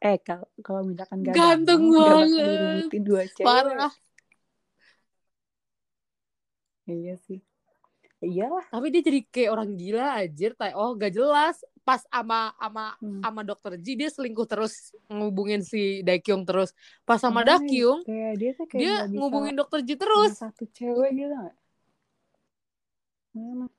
eh 0.00 0.16
kalau 0.24 0.46
kalau 0.64 0.80
misalkan 0.88 1.18
gak 1.20 1.34
Ganteng 1.36 1.82
bakal 1.92 2.28
banget. 2.32 3.02
dua 3.04 3.22
cewek 3.28 3.44
parah 3.44 3.92
iya 6.88 7.14
sih 7.26 7.38
iyalah. 8.22 8.64
Tapi 8.68 8.86
dia 8.88 9.02
jadi 9.02 9.20
kayak 9.24 9.50
orang 9.50 9.70
gila 9.74 10.06
anjir. 10.18 10.52
Tae 10.54 10.72
Oh 10.72 10.92
gak 10.92 11.10
jelas. 11.10 11.56
Pas 11.80 12.04
ama 12.08 12.52
ama 12.56 12.94
Hmm. 13.00 13.20
ama 13.20 13.40
dokter 13.40 13.74
Ji 13.74 13.96
dia 13.96 14.06
selingkuh 14.06 14.44
terus 14.44 14.92
ngubungin 15.06 15.60
si 15.60 16.00
Daekyung 16.00 16.44
terus. 16.44 16.76
Pas 17.02 17.16
sama 17.16 17.40
Dakyung 17.42 18.04
kayak 18.04 18.32
dia 18.36 18.50
tuh 18.52 18.66
kayak 18.66 18.78
dia 18.78 18.94
ngubungin 19.10 19.54
dokter 19.54 19.80
Ji 19.80 19.96
terus. 19.96 20.36
satu 20.36 20.64
cewek 20.66 21.10
gitu 21.14 21.32
nggak? 21.32 21.56
Hmm. 23.30 23.70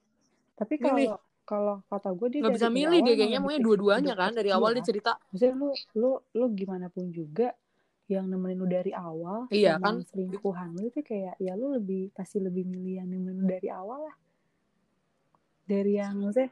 tapi 0.56 0.78
kalau 0.78 1.20
kalau 1.44 1.76
kata 1.86 2.10
gue 2.12 2.28
dia 2.30 2.40
nggak 2.40 2.56
bisa 2.56 2.70
milih 2.70 3.00
dia 3.02 3.16
kayaknya. 3.16 3.40
maunya 3.40 3.60
dua-duanya 3.60 4.14
kan 4.16 4.32
dari 4.32 4.50
awal 4.50 4.72
dia 4.72 4.82
cerita. 4.82 5.20
Maksudnya 5.30 5.54
lu 5.54 5.70
lu 5.94 6.12
lu 6.32 6.46
gimana 6.54 6.88
pun 6.88 7.10
juga 7.10 7.52
yang 8.08 8.28
nemenin 8.28 8.58
lu 8.58 8.68
dari 8.68 8.92
awal 8.92 9.48
Iya, 9.48 9.76
kan? 9.78 10.04
selingkuhan 10.06 10.76
lu 10.76 10.84
itu 10.86 11.00
kayak 11.00 11.36
ya 11.38 11.56
lu 11.56 11.72
lebih 11.72 12.12
pasti 12.12 12.40
lebih 12.40 12.64
milih 12.64 13.00
yang 13.00 13.08
nemenin 13.08 13.36
lu 13.38 13.46
dari 13.46 13.68
awal 13.68 14.04
lah 14.04 14.16
dari 15.72 15.96
yang 15.96 16.20
maksudnya 16.20 16.51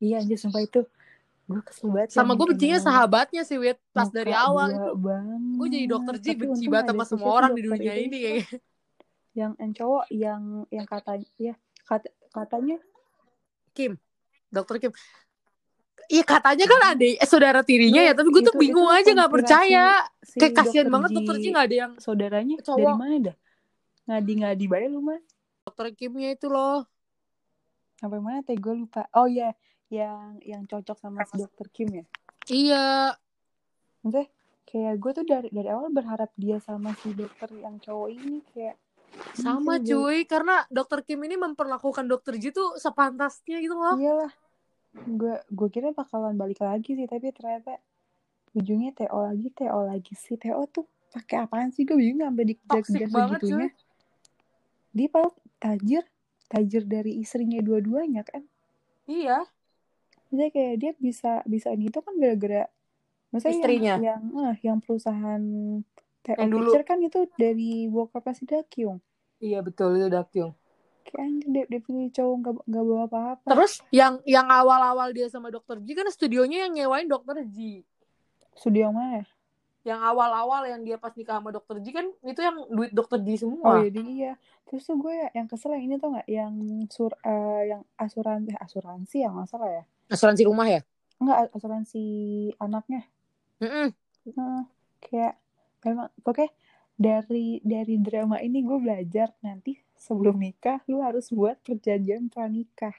iya 0.00 0.24
anjir 0.24 0.40
sumpah 0.40 0.64
itu 0.64 0.80
gue 1.50 1.60
kesel 1.66 1.90
banget 1.90 2.08
sama 2.14 2.32
gue 2.38 2.46
bencinya 2.46 2.78
ngomong 2.78 2.88
sahabatnya 2.88 3.42
sih 3.42 3.58
Wit. 3.58 3.78
Pas 3.90 4.06
muka 4.06 4.16
dari 4.16 4.32
awal 4.32 4.68
dua 4.70 4.78
itu 4.78 4.92
banget. 5.02 5.40
gue 5.58 5.68
jadi 5.74 5.86
dokter 5.90 6.14
Ji 6.22 6.30
benci 6.38 6.64
banget 6.70 6.86
sama 6.94 7.04
semua 7.04 7.30
orang 7.34 7.52
di 7.58 7.62
dunia 7.66 7.94
ini 7.98 8.16
kayaknya. 8.22 8.58
Yang 9.34 9.52
yang 9.58 9.72
cowok 9.74 10.04
yang 10.14 10.42
yang 10.70 10.86
katanya 10.86 11.28
ya 11.38 11.54
kata, 11.86 12.08
katanya? 12.30 12.76
Kim 13.74 13.98
dokter 14.50 14.76
Kim. 14.78 14.92
Iya 16.10 16.26
katanya 16.26 16.66
kan 16.66 16.80
ada 16.94 17.06
eh, 17.06 17.22
saudara 17.22 17.60
tirinya 17.62 18.02
ya, 18.02 18.10
tapi 18.18 18.34
gue 18.34 18.42
tuh 18.42 18.54
bingung 18.58 18.90
itu 18.90 18.98
aja 18.98 19.10
nggak 19.14 19.30
percaya. 19.30 19.86
si 20.26 20.42
Kayak 20.42 20.54
kasihan 20.58 20.86
banget 20.90 21.10
dokter 21.14 21.34
Ji 21.38 21.48
nggak 21.54 21.66
ada 21.70 21.76
yang 21.86 21.92
saudaranya 22.02 22.56
Cowok. 22.62 22.78
dari 22.78 22.94
mana 22.98 23.14
dah? 23.30 23.36
Ngadi 24.10 24.32
ngadi 24.42 24.64
bae 24.66 24.86
lu 24.90 25.02
mah 25.02 25.20
dokter 25.66 25.86
Kimnya 25.94 26.34
itu 26.34 26.50
loh. 26.50 26.82
Sampai 28.00 28.18
mana 28.24 28.40
teh? 28.40 28.56
Gue 28.56 28.72
lupa. 28.80 29.04
Oh 29.12 29.28
iya. 29.28 29.52
Yang 29.92 30.40
yang 30.48 30.62
cocok 30.64 30.96
sama 30.96 31.20
si 31.28 31.36
dokter 31.36 31.66
Kim 31.68 31.88
ya? 31.92 32.04
Iya, 32.50 33.14
maksudnya 34.02 34.26
kayak 34.66 34.94
gue 35.02 35.10
tuh 35.18 35.24
dari 35.26 35.48
dari 35.50 35.68
awal 35.70 35.90
berharap 35.90 36.30
dia 36.38 36.62
sama 36.62 36.94
si 36.98 37.10
dokter 37.10 37.50
yang 37.58 37.82
cowok 37.82 38.08
ini 38.10 38.38
kayak 38.54 38.78
sama 39.34 39.78
ini 39.78 39.86
cuy. 39.90 40.18
Karena 40.26 40.62
dokter 40.70 41.02
Kim 41.02 41.20
ini 41.26 41.36
memperlakukan 41.36 42.06
dokter 42.06 42.38
Ji 42.38 42.54
tuh 42.54 42.78
sepantasnya 42.78 43.58
gitu 43.60 43.74
loh. 43.76 43.98
iyalah. 43.98 44.32
Gue 45.06 45.38
gue 45.50 45.68
kira 45.70 45.90
bakalan 45.94 46.34
balik 46.34 46.62
lagi 46.62 46.94
sih 46.94 47.06
tapi 47.06 47.30
ternyata 47.34 47.78
ujungnya 48.54 48.90
TO 48.94 49.18
lagi 49.26 49.50
TO 49.54 49.80
lagi 49.86 50.14
sih. 50.14 50.38
TO 50.38 50.62
tuh 50.70 50.86
pakai 51.10 51.46
apaan 51.46 51.74
sih? 51.74 51.82
Gue 51.82 51.98
bingung 51.98 52.22
sampai 52.22 52.44
dikejar-kejar 52.54 53.10
banget, 53.10 53.40
segitunya. 53.42 53.70
dia 54.90 55.06
padahal 55.06 55.34
tajir 55.62 56.04
tajir 56.50 56.82
dari 56.82 57.16
istrinya 57.16 57.58
dua-duanya 57.58 58.20
kan 58.20 58.42
Iya. 59.06 59.46
Maksudnya 60.22 60.48
kayak 60.48 60.74
dia 60.76 60.92
bisa 60.96 61.32
bisa 61.44 61.70
ini 61.70 61.88
tuh 61.88 61.98
kan 62.00 62.14
gara-gara 62.14 62.66
maksudnya 63.28 63.54
Istrinya. 63.56 63.94
yang 63.94 64.02
yang, 64.02 64.22
eh, 64.44 64.56
yang 64.60 64.78
perusahaan 64.78 65.42
TO 66.20 66.36
Yang 66.36 66.48
dulu. 66.48 66.62
Picture 66.68 66.84
kan 66.84 66.98
itu 67.00 67.20
dari 67.34 67.70
bokapnya 67.86 68.32
si 68.32 68.44
Dakyung 68.44 68.98
Iya 69.38 69.58
betul 69.60 69.96
itu 69.96 70.06
Dakyung. 70.06 70.52
kayak 71.02 71.18
anjir 71.18 71.48
dia, 71.48 71.64
dia 71.66 71.80
pilih 71.80 72.06
cowok 72.08 72.34
nggak 72.36 72.54
nggak 72.66 72.84
bawa 72.84 73.02
apa-apa 73.04 73.46
Terus 73.48 73.72
yang 73.90 74.14
yang 74.24 74.46
awal-awal 74.46 75.10
dia 75.10 75.26
sama 75.26 75.48
dokter 75.48 75.78
Ji 75.78 75.92
kan 75.92 76.06
studionya 76.06 76.66
yang 76.66 76.72
nyewain 76.76 77.06
dokter 77.06 77.42
Ji. 77.44 77.82
studio 78.52 78.90
mana 78.90 79.24
Yang 79.80 80.00
awal-awal 80.12 80.62
yang 80.68 80.80
dia 80.84 80.96
pas 81.00 81.12
nikah 81.16 81.40
sama 81.40 81.50
dokter 81.56 81.80
Ji 81.80 81.90
kan 81.96 82.06
itu 82.20 82.40
yang 82.40 82.56
duit 82.68 82.92
dokter 82.92 83.16
Ji 83.24 83.34
oh 83.36 83.38
semua. 83.48 83.80
iya 83.80 83.88
dia 83.88 84.04
iya 84.04 84.32
terus 84.68 84.84
tuh 84.86 84.96
gue 85.00 85.14
yang 85.34 85.48
kesel 85.50 85.72
yang 85.74 85.84
ini 85.88 85.94
tuh 85.96 86.08
nggak 86.14 86.28
yang 86.28 86.52
sur 86.92 87.12
eh, 87.24 87.62
yang 87.74 87.82
asuransi 87.96 88.52
asuransi 88.60 89.16
yang 89.24 89.32
nggak 89.40 89.48
salah 89.50 89.70
ya 89.80 89.84
Asuransi 90.10 90.42
rumah 90.44 90.68
ya? 90.68 90.80
nggak 91.20 91.38
asuransi 91.56 92.02
anaknya 92.60 93.02
Mm-mm. 93.60 93.92
Heeh, 94.24 94.60
kayak 95.04 95.34
memang 95.84 96.08
pokoknya 96.24 96.50
dari 97.00 97.46
dari 97.64 97.94
drama 97.96 98.36
ini 98.44 98.58
gue 98.60 98.78
belajar 98.84 99.32
nanti 99.40 99.72
sebelum 99.96 100.36
nikah 100.40 100.78
lu 100.92 101.00
harus 101.00 101.32
buat 101.32 101.56
perjanjian 101.64 102.28
pranikah 102.28 102.92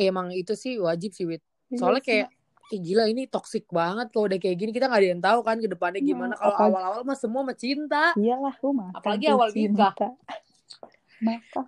Eh, 0.00 0.08
emang 0.08 0.32
itu 0.32 0.56
sih 0.56 0.80
wajib 0.80 1.12
sih 1.12 1.28
Wit. 1.28 1.44
Iya 1.68 1.76
Soalnya 1.80 2.02
kayak 2.08 2.28
Ih, 2.70 2.80
gila 2.80 3.04
ini 3.10 3.26
toxic 3.26 3.66
banget 3.68 4.14
kalau 4.14 4.30
udah 4.30 4.38
kayak 4.38 4.56
gini. 4.56 4.70
Kita 4.70 4.86
nggak 4.86 5.00
ada 5.02 5.08
yang 5.10 5.22
tahu 5.24 5.38
kan 5.42 5.56
ke 5.58 5.68
depannya 5.68 6.00
Hmm, 6.00 6.08
gimana. 6.08 6.34
Kalau 6.38 6.56
awal-awal 6.70 7.00
mah 7.02 7.18
semua 7.18 7.42
mah 7.42 7.56
cinta. 7.58 8.14
Iyalah 8.14 8.54
makan 8.62 8.94
Apalagi 8.94 9.26
awal 9.28 9.48
nikah. 9.50 9.92
makan 9.92 10.12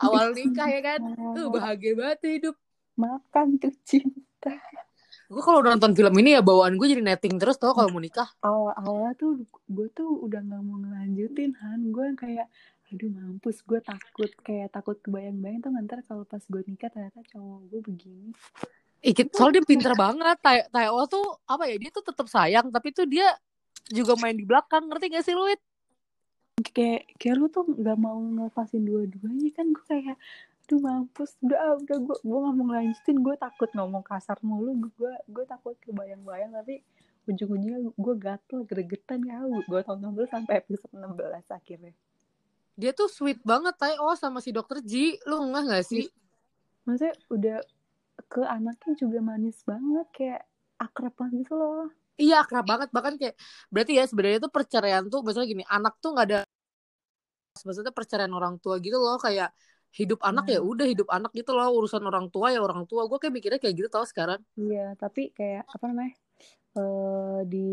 awal 0.01 0.27
nikah 0.33 0.69
ya 0.71 0.81
kan? 0.81 1.01
Tuh 1.35 1.47
bahagia 1.51 1.93
banget 1.99 2.17
tuh 2.23 2.31
hidup. 2.31 2.57
Makan 2.95 3.47
tuh 3.59 3.75
cinta. 3.83 4.53
Gue 5.25 5.41
kalau 5.41 5.65
nonton 5.65 5.97
film 5.97 6.15
ini 6.21 6.37
ya 6.37 6.45
bawaan 6.45 6.77
gue 6.77 6.87
jadi 6.87 7.03
netting 7.03 7.41
terus 7.41 7.57
tau 7.59 7.75
kalau 7.75 7.91
mau 7.91 7.99
nikah. 7.99 8.29
Awal 8.45 8.73
awalnya 8.77 9.13
tuh 9.19 9.43
gue 9.67 9.89
tuh 9.91 10.09
udah 10.23 10.41
nggak 10.41 10.63
mau 10.63 10.79
ngelanjutin 10.79 11.53
han. 11.59 11.91
Gue 11.91 12.05
yang 12.13 12.19
kayak 12.19 12.47
aduh 12.93 13.11
mampus. 13.11 13.61
Gue 13.67 13.81
takut 13.81 14.31
kayak 14.41 14.71
takut 14.71 15.01
kebayang-bayang 15.01 15.65
tuh 15.65 15.71
ntar 15.75 16.01
kalau 16.07 16.23
pas 16.25 16.41
gue 16.41 16.63
nikah 16.65 16.89
ternyata 16.89 17.21
cowok 17.29 17.61
gue 17.73 17.81
begini 17.83 18.31
Soalnya 19.37 19.61
dia 19.61 19.65
pinter 19.69 19.93
banget. 20.05 20.37
Taeo 20.73 21.01
tuh 21.05 21.27
apa 21.45 21.69
ya 21.69 21.77
dia 21.77 21.91
tuh 21.93 22.05
tetap 22.05 22.27
sayang 22.27 22.73
tapi 22.73 22.89
tuh 22.97 23.05
dia 23.05 23.29
juga 23.93 24.17
main 24.17 24.33
di 24.33 24.49
belakang. 24.49 24.89
Ngerti 24.89 25.07
gak 25.13 25.25
sih 25.25 25.37
lu 25.37 25.45
Wit? 25.49 25.61
kayak 26.55 27.19
kayak 27.19 27.35
lu 27.35 27.51
tuh 27.51 27.67
nggak 27.67 27.99
mau 27.99 28.17
ngelepasin 28.17 28.87
dua-duanya 28.87 29.51
kan. 29.53 29.67
Gue 29.75 29.85
kayak 29.85 30.17
aduh 30.65 30.81
mampus. 30.81 31.37
Udah 31.45 31.59
ah, 31.61 31.75
udah 31.77 31.99
gue 32.01 32.17
gue 32.25 32.39
nggak 32.41 32.55
mau 32.57 32.65
ngelanjutin. 32.73 33.17
Gue 33.21 33.35
takut 33.37 33.69
ngomong 33.77 34.01
kasar 34.07 34.41
mulu. 34.41 34.73
Gue 34.97 35.13
gue 35.29 35.45
takut 35.45 35.77
kebayang-bayang 35.85 36.57
tapi 36.57 36.81
ujung-ujungnya 37.25 37.81
gue 37.97 38.15
gatel 38.21 38.69
gregetan 38.69 39.25
ya 39.25 39.41
gue 39.49 39.81
tonton 39.81 40.13
dulu 40.13 40.29
sampai 40.29 40.61
episode 40.61 40.93
16 40.93 41.49
akhirnya. 41.53 41.93
Dia 42.75 42.91
tuh 42.91 43.07
sweet 43.07 43.41
banget 43.47 43.79
Taeo 43.79 44.13
sama 44.19 44.43
si 44.43 44.51
dokter 44.51 44.83
Ji. 44.83 45.17
Lu 45.25 45.41
enggak 45.41 45.65
gak 45.71 45.85
sih? 45.87 46.11
Maksudnya 46.85 47.15
udah 47.31 47.59
ke 48.33 48.43
anaknya 48.57 48.93
juga 49.03 49.19
manis 49.31 49.59
banget 49.71 50.07
kayak 50.17 50.43
akrab 50.85 51.13
banget 51.19 51.35
gitu 51.47 51.55
loh. 51.61 51.89
Iya 52.23 52.35
akrab 52.43 52.65
banget. 52.71 52.89
Bahkan 52.97 53.15
kayak 53.21 53.35
berarti 53.73 53.93
ya 53.99 54.05
sebenarnya 54.11 54.39
tuh 54.45 54.53
perceraian 54.57 55.05
tuh 55.13 55.21
misalnya 55.27 55.49
gini 55.53 55.65
anak 55.77 55.93
tuh 56.03 56.09
nggak 56.15 56.27
ada 56.29 56.39
maksudnya 57.67 57.93
perceraian 57.99 58.35
orang 58.39 58.55
tua 58.63 58.75
gitu 58.85 58.97
loh. 59.05 59.17
Kayak 59.25 59.49
hidup 59.99 60.19
anak 60.29 60.45
ya 60.53 60.59
Hmm. 60.59 60.71
udah 60.71 60.87
hidup 60.93 61.09
anak 61.17 61.31
gitu 61.39 61.51
loh. 61.57 61.67
Urusan 61.79 62.03
orang 62.11 62.27
tua 62.35 62.47
ya 62.55 62.59
orang 62.67 62.83
tua. 62.91 63.03
Gue 63.11 63.19
kayak 63.23 63.35
mikirnya 63.37 63.61
kayak 63.63 63.75
gitu 63.79 63.89
tau 63.95 64.07
sekarang. 64.13 64.41
Iya 64.63 64.85
tapi 65.03 65.23
kayak 65.39 65.63
apa 65.75 65.85
namanya 65.91 66.15
eh 66.79 67.41
di 67.53 67.67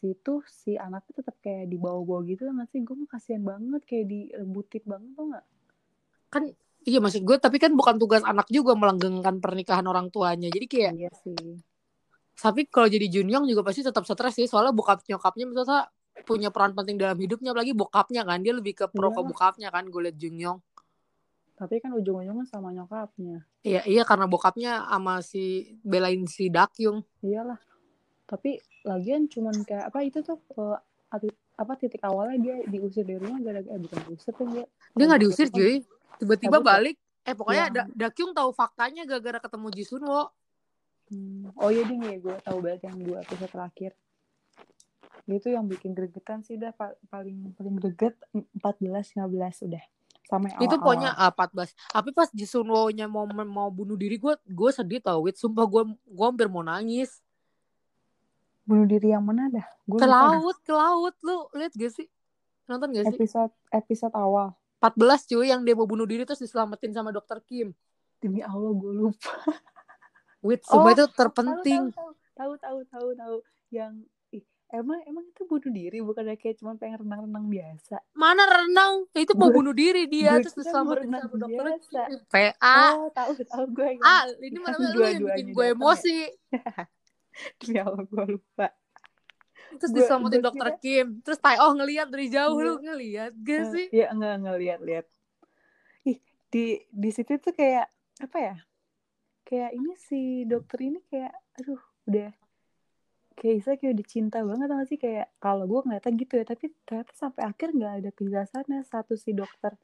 situ 0.00 0.32
si 0.62 0.70
anaknya 0.86 1.12
tetap 1.20 1.36
kayak 1.44 1.64
dibawa-bawa 1.72 2.20
gitu 2.30 2.42
nggak 2.54 2.68
sih? 2.72 2.80
Gue 2.86 2.96
mau 3.00 3.08
kasihan 3.14 3.44
banget 3.50 3.82
kayak 3.90 4.06
direbutin 4.12 4.84
banget 4.92 5.10
tuh 5.18 5.26
nggak? 5.30 5.44
Kan 6.32 6.44
iya 6.86 6.98
maksud 7.02 7.26
gue 7.26 7.36
tapi 7.36 7.58
kan 7.58 7.74
bukan 7.74 7.98
tugas 7.98 8.22
anak 8.22 8.46
juga 8.48 8.78
melanggengkan 8.78 9.42
pernikahan 9.42 9.84
orang 9.84 10.08
tuanya. 10.08 10.48
Jadi 10.48 10.66
kayak 10.70 10.92
iya 10.94 11.10
sih. 11.20 11.58
Tapi 12.36 12.68
kalau 12.70 12.86
jadi 12.86 13.10
Junyong 13.10 13.48
juga 13.48 13.66
pasti 13.66 13.82
tetap 13.82 14.06
stres 14.06 14.38
sih 14.38 14.46
soalnya 14.46 14.70
bokap 14.70 15.02
nyokapnya 15.04 15.44
misalnya 15.50 15.90
punya 16.24 16.48
peran 16.48 16.72
penting 16.72 16.96
dalam 16.96 17.18
hidupnya 17.18 17.50
apalagi 17.52 17.74
bokapnya 17.74 18.22
kan. 18.22 18.38
Dia 18.40 18.54
lebih 18.54 18.72
ke 18.78 18.86
pro 18.86 19.10
ke 19.10 19.18
Iyalah. 19.18 19.26
bokapnya 19.26 19.68
kan 19.74 19.84
gue 19.90 20.00
liat 20.06 20.16
Junyong 20.16 20.58
tapi 21.56 21.80
kan 21.80 21.88
ujung-ujungnya 21.96 22.44
sama 22.44 22.68
nyokapnya. 22.68 23.40
Iya 23.64 23.82
iya 23.88 24.02
karena 24.04 24.28
bokapnya 24.28 24.84
sama 24.92 25.24
si 25.24 25.74
belain 25.80 26.28
si 26.28 26.52
Dakyung 26.52 27.00
iyalah. 27.24 27.58
Tapi 28.28 28.60
lagian 28.84 29.24
cuman 29.26 29.64
kayak 29.64 29.88
apa 29.88 30.04
itu 30.04 30.20
tuh 30.20 30.38
ati- 31.08 31.32
apa 31.56 31.72
titik 31.80 32.04
awalnya 32.04 32.36
dia 32.38 32.56
diusir 32.68 33.08
dari 33.08 33.16
rumah 33.16 33.40
gara-gara 33.40 33.72
eh 33.72 33.80
bukan 33.80 34.00
diusir 34.12 34.32
tuh 34.36 34.46
dia 34.52 34.64
dia 34.68 35.04
nggak 35.08 35.22
diusir 35.24 35.48
cuy 35.48 35.80
tiba-tiba 36.16 36.58
ya? 36.58 36.64
balik. 36.64 36.96
Eh 37.26 37.34
pokoknya 37.34 37.64
Da- 37.68 37.90
Dakyung 38.06 38.32
tahu 38.32 38.50
faktanya 38.54 39.02
gara-gara 39.02 39.38
ketemu 39.38 39.68
Jisunwo 39.72 40.30
Hmm. 41.06 41.54
Oh 41.54 41.70
iya 41.70 41.86
ding 41.86 42.02
ya 42.02 42.18
gue 42.18 42.34
tahu 42.42 42.58
banget 42.58 42.90
yang 42.90 42.98
dua 42.98 43.22
episode 43.22 43.46
terakhir. 43.46 43.94
Itu 45.26 45.54
yang 45.54 45.70
bikin 45.70 45.94
gregetan 45.94 46.42
sih 46.42 46.58
dah. 46.58 46.74
Pa- 46.74 46.98
paling 47.06 47.54
paling 47.54 47.78
greget 47.78 48.18
14 48.34 49.14
15 49.14 49.70
udah. 49.70 49.84
sama 50.26 50.50
yang 50.50 50.58
itu 50.58 50.74
awal-awal. 50.74 50.82
pokoknya 50.82 51.10
ah, 51.14 51.30
14 51.30 51.70
tapi 51.94 52.10
pas 52.10 52.26
Jisunwo-nya 52.34 53.06
mau 53.06 53.22
mau 53.30 53.70
bunuh 53.70 53.94
diri 53.94 54.18
gue 54.18 54.34
gue 54.42 54.70
sedih 54.74 54.98
tau 54.98 55.22
wit. 55.22 55.38
Sumpah 55.38 55.62
gue 55.62 55.82
gue 55.94 56.26
hampir 56.26 56.50
mau 56.50 56.66
nangis. 56.66 57.22
Bunuh 58.66 58.90
diri 58.90 59.14
yang 59.14 59.22
mana 59.22 59.46
dah? 59.46 59.62
Gue 59.86 60.02
ke 60.02 60.06
laut 60.10 60.58
ke 60.66 60.74
laut. 60.74 61.14
Lu 61.22 61.46
lihat 61.54 61.70
gak 61.70 61.94
sih? 61.94 62.10
Nonton 62.66 62.90
gak 62.98 63.14
sih? 63.14 63.18
Episode 63.22 63.54
episode 63.70 64.10
awal 64.18 64.58
14 64.88 65.26
cuy 65.26 65.46
yang 65.48 65.62
dia 65.62 65.74
mau 65.74 65.84
bunuh 65.84 66.04
diri 66.04 66.22
terus 66.22 66.38
diselamatin 66.38 66.92
sama 66.92 67.10
dokter 67.10 67.42
Kim. 67.42 67.74
Demi 68.16 68.38
Allah 68.40 68.70
gue 68.70 68.92
lupa. 68.94 69.34
Wit 70.40 70.62
sumpah 70.62 70.84
Oh, 70.84 70.94
itu 70.94 71.04
terpenting. 71.10 71.82
tahu 71.90 72.10
tahu 72.32 72.52
tahu 72.56 72.78
tahu 72.86 73.08
tahu. 73.12 73.36
Yang 73.68 74.06
ih, 74.30 74.44
emang 74.70 75.02
emang 75.04 75.26
itu 75.26 75.42
bunuh 75.42 75.68
diri? 75.68 75.98
Bukan 75.98 76.22
kayak 76.32 76.56
cuma 76.56 76.78
pengen 76.78 77.02
renang-renang 77.02 77.50
biasa? 77.50 77.98
Mana 78.14 78.46
renang? 78.46 79.10
Itu 79.10 79.34
mau 79.34 79.50
bunuh 79.50 79.74
diri 79.74 80.06
dia 80.06 80.38
terus 80.38 80.54
diselamatin 80.54 81.10
sama 81.10 81.34
dokter 81.34 81.64
biasa. 81.66 82.00
Kim 82.06 82.20
PA 82.30 82.78
oh 82.94 83.10
tahu 83.10 83.30
tahu 83.42 83.64
gue 83.74 83.86
yang 83.90 84.02
ah 84.02 84.22
ini 84.38 84.58
mana 84.60 84.76
lu 84.94 85.00
yang 85.02 85.22
bikin 85.24 85.46
gue 85.50 85.66
datang 85.66 85.66
ya. 85.66 85.74
emosi 85.74 86.18
demi 87.60 87.78
Allah 87.78 88.04
gue 88.06 88.24
lupa 88.32 88.66
terus 89.74 89.92
diselamatin 89.92 90.38
gue 90.38 90.46
dokter 90.46 90.68
kira- 90.68 90.78
Kim. 90.78 91.06
Terus 91.20 91.38
tai 91.38 91.56
oh 91.56 91.72
ngelihat 91.72 92.06
dari 92.06 92.26
jauh. 92.26 92.54
Iya. 92.54 92.64
lu 92.64 92.74
ngelihat 92.80 93.32
gak 93.38 93.58
Eh, 93.58 93.66
sih? 93.68 93.86
Iya 93.90 94.06
enggak 94.10 94.34
ngeliat 94.40 94.80
lihat. 94.80 95.06
Ih 96.04 96.18
di 96.48 96.64
di 96.86 97.10
situ 97.10 97.32
tuh 97.36 97.52
kayak 97.52 97.86
apa 98.18 98.38
ya? 98.38 98.54
Kayak 99.42 99.70
ini 99.72 99.92
si 99.96 100.20
dokter 100.42 100.78
ini 100.82 100.98
kayak 101.04 101.30
aduh 101.54 101.78
udah 102.04 102.30
kayak 103.32 103.54
Isa 103.56 103.70
kayak 103.74 103.92
udah 103.94 104.06
cinta 104.06 104.38
banget 104.40 104.66
sama 104.66 104.84
sih? 104.84 104.96
Kayak 104.96 105.30
kalau 105.36 105.64
gue 105.64 105.80
ngeliatnya 105.82 106.12
gitu 106.16 106.32
ya 106.34 106.44
tapi 106.44 106.64
ternyata 106.82 107.12
sampai 107.12 107.42
akhir 107.44 107.68
nggak 107.70 107.92
ada 108.00 108.10
kejelasannya 108.10 108.80
satu 108.82 109.14
si 109.14 109.30
dokter 109.30 109.74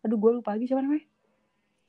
aduh 0.00 0.16
gue 0.16 0.30
lupa 0.34 0.52
lagi 0.52 0.64
siapa 0.64 0.80
namanya. 0.80 1.04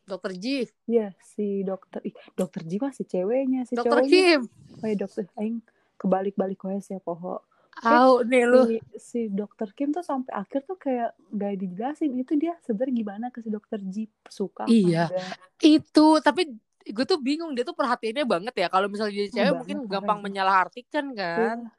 Dokter 0.05 0.31
Ji 0.33 0.69
Iya 0.85 1.17
si 1.17 1.61
dokter 1.61 1.97
ih 2.03 2.13
dokter 2.33 2.61
Ji 2.61 2.77
masih 2.77 3.03
ceweknya 3.03 3.65
si 3.65 3.73
dokter 3.73 3.99
cowoknya. 3.99 4.11
Kim? 4.11 4.41
Oh 4.79 4.85
ya 4.85 4.95
dokter 4.95 5.23
aing 5.35 5.59
kebalik-balik 5.97 6.59
wes 6.61 6.87
ya 6.87 6.99
poho 6.99 7.41
Au 7.77 8.23
nih 8.23 8.47
lu 8.47 8.63
si, 8.65 8.77
si 8.95 9.21
dokter 9.27 9.67
Kim 9.69 9.91
tuh 9.91 9.99
sampai 9.99 10.31
akhir 10.33 10.63
tuh 10.63 10.75
kayak 10.75 11.11
gak 11.29 11.59
dijelasin 11.59 12.15
itu 12.15 12.33
dia 12.33 12.55
sebenarnya 12.61 12.95
gimana 12.95 13.25
ke 13.29 13.39
si 13.39 13.49
dokter 13.49 13.83
Ji 13.83 14.07
suka 14.25 14.63
Iya. 14.65 15.11
enggak. 15.11 15.35
itu 15.61 16.07
tapi 16.19 16.55
gue 16.85 17.03
tuh 17.03 17.19
bingung 17.19 17.51
dia 17.51 17.61
tuh 17.61 17.73
perhatiannya 17.73 18.23
banget 18.23 18.55
ya 18.55 18.67
kalau 18.69 18.87
misalnya 18.87 19.11
jadi 19.17 19.29
cewek 19.29 19.43
Banget, 19.43 19.59
mungkin 19.59 19.77
gampang 19.85 20.07
banget. 20.13 20.25
menyalahartikan 20.25 21.05
kan 21.11 21.57
Iya. 21.59 21.73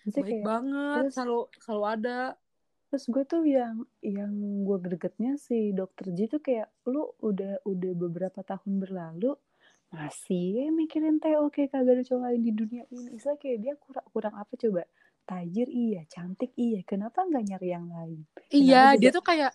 Maksudnya 0.00 0.22
baik 0.22 0.32
kayak 0.32 0.46
banget 0.46 0.96
terus- 0.98 1.12
selalu 1.12 1.40
selalu 1.58 1.84
ada 1.86 2.18
terus 2.88 3.04
gue 3.06 3.24
tuh 3.26 3.42
yang 3.44 3.74
yang 4.00 4.32
gue 4.64 4.78
gregetnya 4.80 5.36
si 5.36 5.76
dokter 5.76 6.08
Ji 6.08 6.24
tuh 6.26 6.40
kayak 6.40 6.72
lu 6.84 7.04
udah 7.20 7.60
udah 7.62 7.92
beberapa 7.94 8.40
tahun 8.40 8.80
berlalu 8.80 9.36
masih 9.88 10.68
mikirin 10.70 11.16
Theo 11.16 11.48
kayak 11.48 11.72
kagak 11.72 11.96
ada 11.96 12.04
cowok 12.04 12.22
lain 12.28 12.40
di 12.44 12.52
dunia 12.52 12.84
ini. 12.92 13.16
Misalnya 13.16 13.40
kayak 13.40 13.58
dia 13.64 13.74
kurang 13.80 14.06
kurang 14.12 14.34
apa 14.36 14.52
coba 14.52 14.82
tajir 15.24 15.68
iya. 15.68 16.04
Cantik 16.06 16.52
iya. 16.54 16.84
Kenapa 16.84 17.24
nggak 17.24 17.44
nyari 17.44 17.68
yang 17.68 17.88
lain? 17.88 18.20
Iya 18.48 18.92
juga- 18.92 19.00
dia 19.00 19.10
tuh 19.12 19.24
kayak 19.24 19.52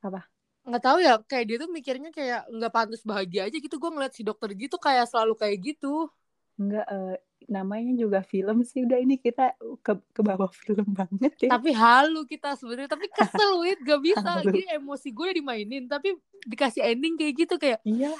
Apa? 0.00 0.22
nggak 0.64 0.80
tahu 0.80 0.96
ya 0.96 1.20
kayak 1.28 1.44
dia 1.44 1.56
tuh 1.60 1.68
mikirnya 1.68 2.08
kayak 2.08 2.48
nggak 2.48 2.72
pantas 2.72 3.02
bahagia 3.04 3.50
aja 3.50 3.56
gitu. 3.58 3.76
Gue 3.76 3.90
ngeliat 3.92 4.14
si 4.14 4.22
dokter 4.22 4.54
Ji 4.54 4.70
tuh 4.70 4.80
kayak 4.80 5.10
selalu 5.10 5.34
kayak 5.36 5.56
gitu. 5.60 6.08
Enggak, 6.54 6.86
eh, 6.86 7.16
namanya 7.50 7.92
juga 7.98 8.22
film 8.22 8.62
sih. 8.62 8.86
Udah 8.86 8.96
ini 8.96 9.18
kita 9.18 9.58
ke, 9.82 9.92
ke 10.14 10.20
bawah 10.22 10.48
film 10.54 10.94
banget 10.94 11.34
ya. 11.42 11.58
tapi 11.58 11.74
halu 11.74 12.22
kita 12.24 12.54
sebenarnya. 12.56 12.86
Tapi 12.88 13.10
kesel 13.10 13.50
wit 13.60 13.82
gak 13.82 14.00
bisa. 14.00 14.24
Halu. 14.40 14.46
jadi 14.48 14.78
emosi 14.78 15.08
gue 15.10 15.24
udah 15.26 15.36
dimainin 15.36 15.84
tapi 15.84 16.14
dikasih 16.46 16.80
ending 16.86 17.18
kayak 17.18 17.34
gitu 17.44 17.54
kayak 17.58 17.82
Iya, 17.84 18.14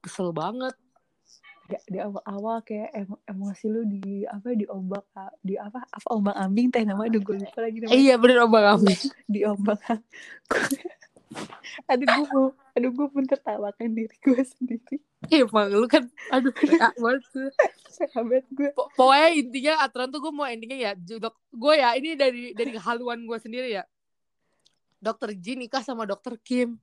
kesel 0.00 0.32
banget. 0.32 0.72
Di, 1.70 2.02
awal-awal 2.02 2.66
kayak 2.66 2.90
emo- 2.98 3.22
emosi 3.30 3.70
lu 3.70 3.86
di 3.86 4.26
apa 4.26 4.58
di 4.58 4.66
ombak 4.66 5.06
di 5.38 5.54
apa 5.54 5.86
apa 5.86 6.08
ombak 6.10 6.34
ambing 6.34 6.66
teh 6.66 6.82
namanya 6.82 7.14
aduh 7.14 7.22
gue 7.22 7.36
lupa 7.46 7.58
lagi 7.62 7.78
namanya. 7.78 7.94
Iya 7.94 8.14
bener 8.18 8.38
obang 8.42 8.66
ambing. 8.74 9.00
Di 9.30 9.40
ombak 9.46 9.78
aduh 11.90 12.06
gue 12.10 12.26
mau 12.34 12.50
aduh 12.74 12.90
gue 12.90 13.06
pun 13.06 13.22
tertawakan 13.22 13.94
diri 13.94 14.16
gue 14.18 14.42
sendiri. 14.42 14.98
Emang 15.30 15.70
lu 15.70 15.86
kan 15.86 16.10
aduh 16.34 16.50
banget 16.98 17.22
sahabat 17.86 18.42
gue 18.50 18.74
Po- 18.74 18.90
pokoknya 18.98 19.28
intinya 19.38 19.72
aturan 19.86 20.10
tuh 20.10 20.26
gue 20.26 20.32
mau 20.34 20.50
endingnya 20.50 20.90
ya 20.90 20.92
dok 20.98 21.38
gue 21.54 21.74
ya 21.78 21.94
ini 21.94 22.18
dari 22.18 22.50
dari 22.50 22.74
haluan 22.82 23.22
gue 23.22 23.38
sendiri 23.38 23.78
ya. 23.78 23.86
Dokter 24.98 25.38
Jin 25.38 25.62
nikah 25.62 25.86
sama 25.86 26.02
dokter 26.02 26.34
Kim 26.42 26.82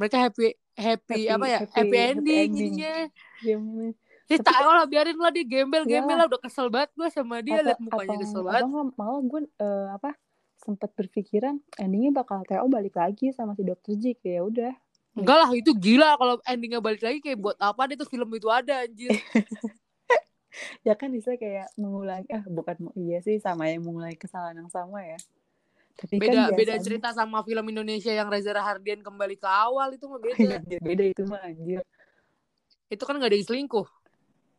mereka 0.00 0.16
happy 0.16 0.56
happy, 0.72 1.28
Happy- 1.28 1.28
apa 1.28 1.44
ya? 1.44 1.58
happy- 1.60 1.72
happy, 1.76 1.76
happy 1.76 1.98
ending, 2.00 2.48
ending. 2.48 2.72
jadinya. 2.80 2.94
Gimana? 3.44 3.92
ya 4.30 4.36
tak 4.38 4.62
lah 4.62 4.86
biarin 4.86 5.18
lah 5.18 5.34
dia 5.34 5.42
gembel 5.44 5.82
gembel 5.84 6.14
Iyalah. 6.16 6.24
lah. 6.24 6.26
Udah 6.32 6.40
kesel 6.40 6.66
banget 6.72 6.90
gue 6.96 7.08
sama 7.12 7.42
dia. 7.44 7.60
Liat 7.60 7.82
mukanya 7.82 8.16
kesel 8.16 8.40
banget. 8.46 8.62
atau 8.64 8.88
malah 8.96 9.20
gue 9.20 9.40
eh, 9.44 9.88
apa 9.92 10.10
sempat 10.60 10.90
berpikiran 10.96 11.58
endingnya 11.76 12.14
bakal 12.14 12.40
Theo 12.48 12.64
balik 12.70 12.94
lagi 12.96 13.34
sama 13.34 13.52
si 13.58 13.66
dokter 13.66 13.98
kayak 13.98 14.24
ya 14.24 14.40
udah. 14.40 14.72
Enggak 15.18 15.36
lah 15.42 15.50
itu 15.52 15.74
gila 15.74 16.14
kalau 16.16 16.38
endingnya 16.46 16.78
balik 16.78 17.02
lagi 17.02 17.18
kayak 17.18 17.36
buat 17.42 17.58
apa? 17.58 17.90
Deh 17.90 17.98
tuh 17.98 18.08
film 18.08 18.30
itu 18.32 18.48
ada 18.48 18.86
anjir. 18.86 19.10
Ya 20.82 20.98
kan 20.98 21.14
bisa 21.14 21.38
kayak 21.38 21.70
mengulangi 21.78 22.26
ah 22.34 22.42
bukan 22.42 22.90
iya 22.98 23.22
sih 23.22 23.38
sama 23.38 23.70
yang 23.70 23.86
mengulangi 23.86 24.18
kesalahan 24.18 24.58
yang 24.58 24.66
sama 24.66 24.98
ya 25.06 25.14
tapi 26.00 26.16
beda 26.16 26.48
kan 26.48 26.56
beda 26.56 26.74
cerita 26.80 27.08
sama 27.12 27.44
film 27.44 27.68
Indonesia 27.68 28.08
yang 28.08 28.32
Reza 28.32 28.56
Rahardian 28.56 29.04
kembali 29.04 29.36
ke 29.36 29.44
awal 29.44 29.92
itu 29.92 30.08
mah 30.08 30.16
Iya, 30.32 30.56
beda 30.64 30.76
beda 30.80 31.04
itu 31.04 31.22
mah 31.28 31.40
anjir. 31.44 31.84
Itu 32.88 33.04
kan 33.04 33.20
gak 33.20 33.28
ada 33.28 33.36
selingkuh. 33.36 33.84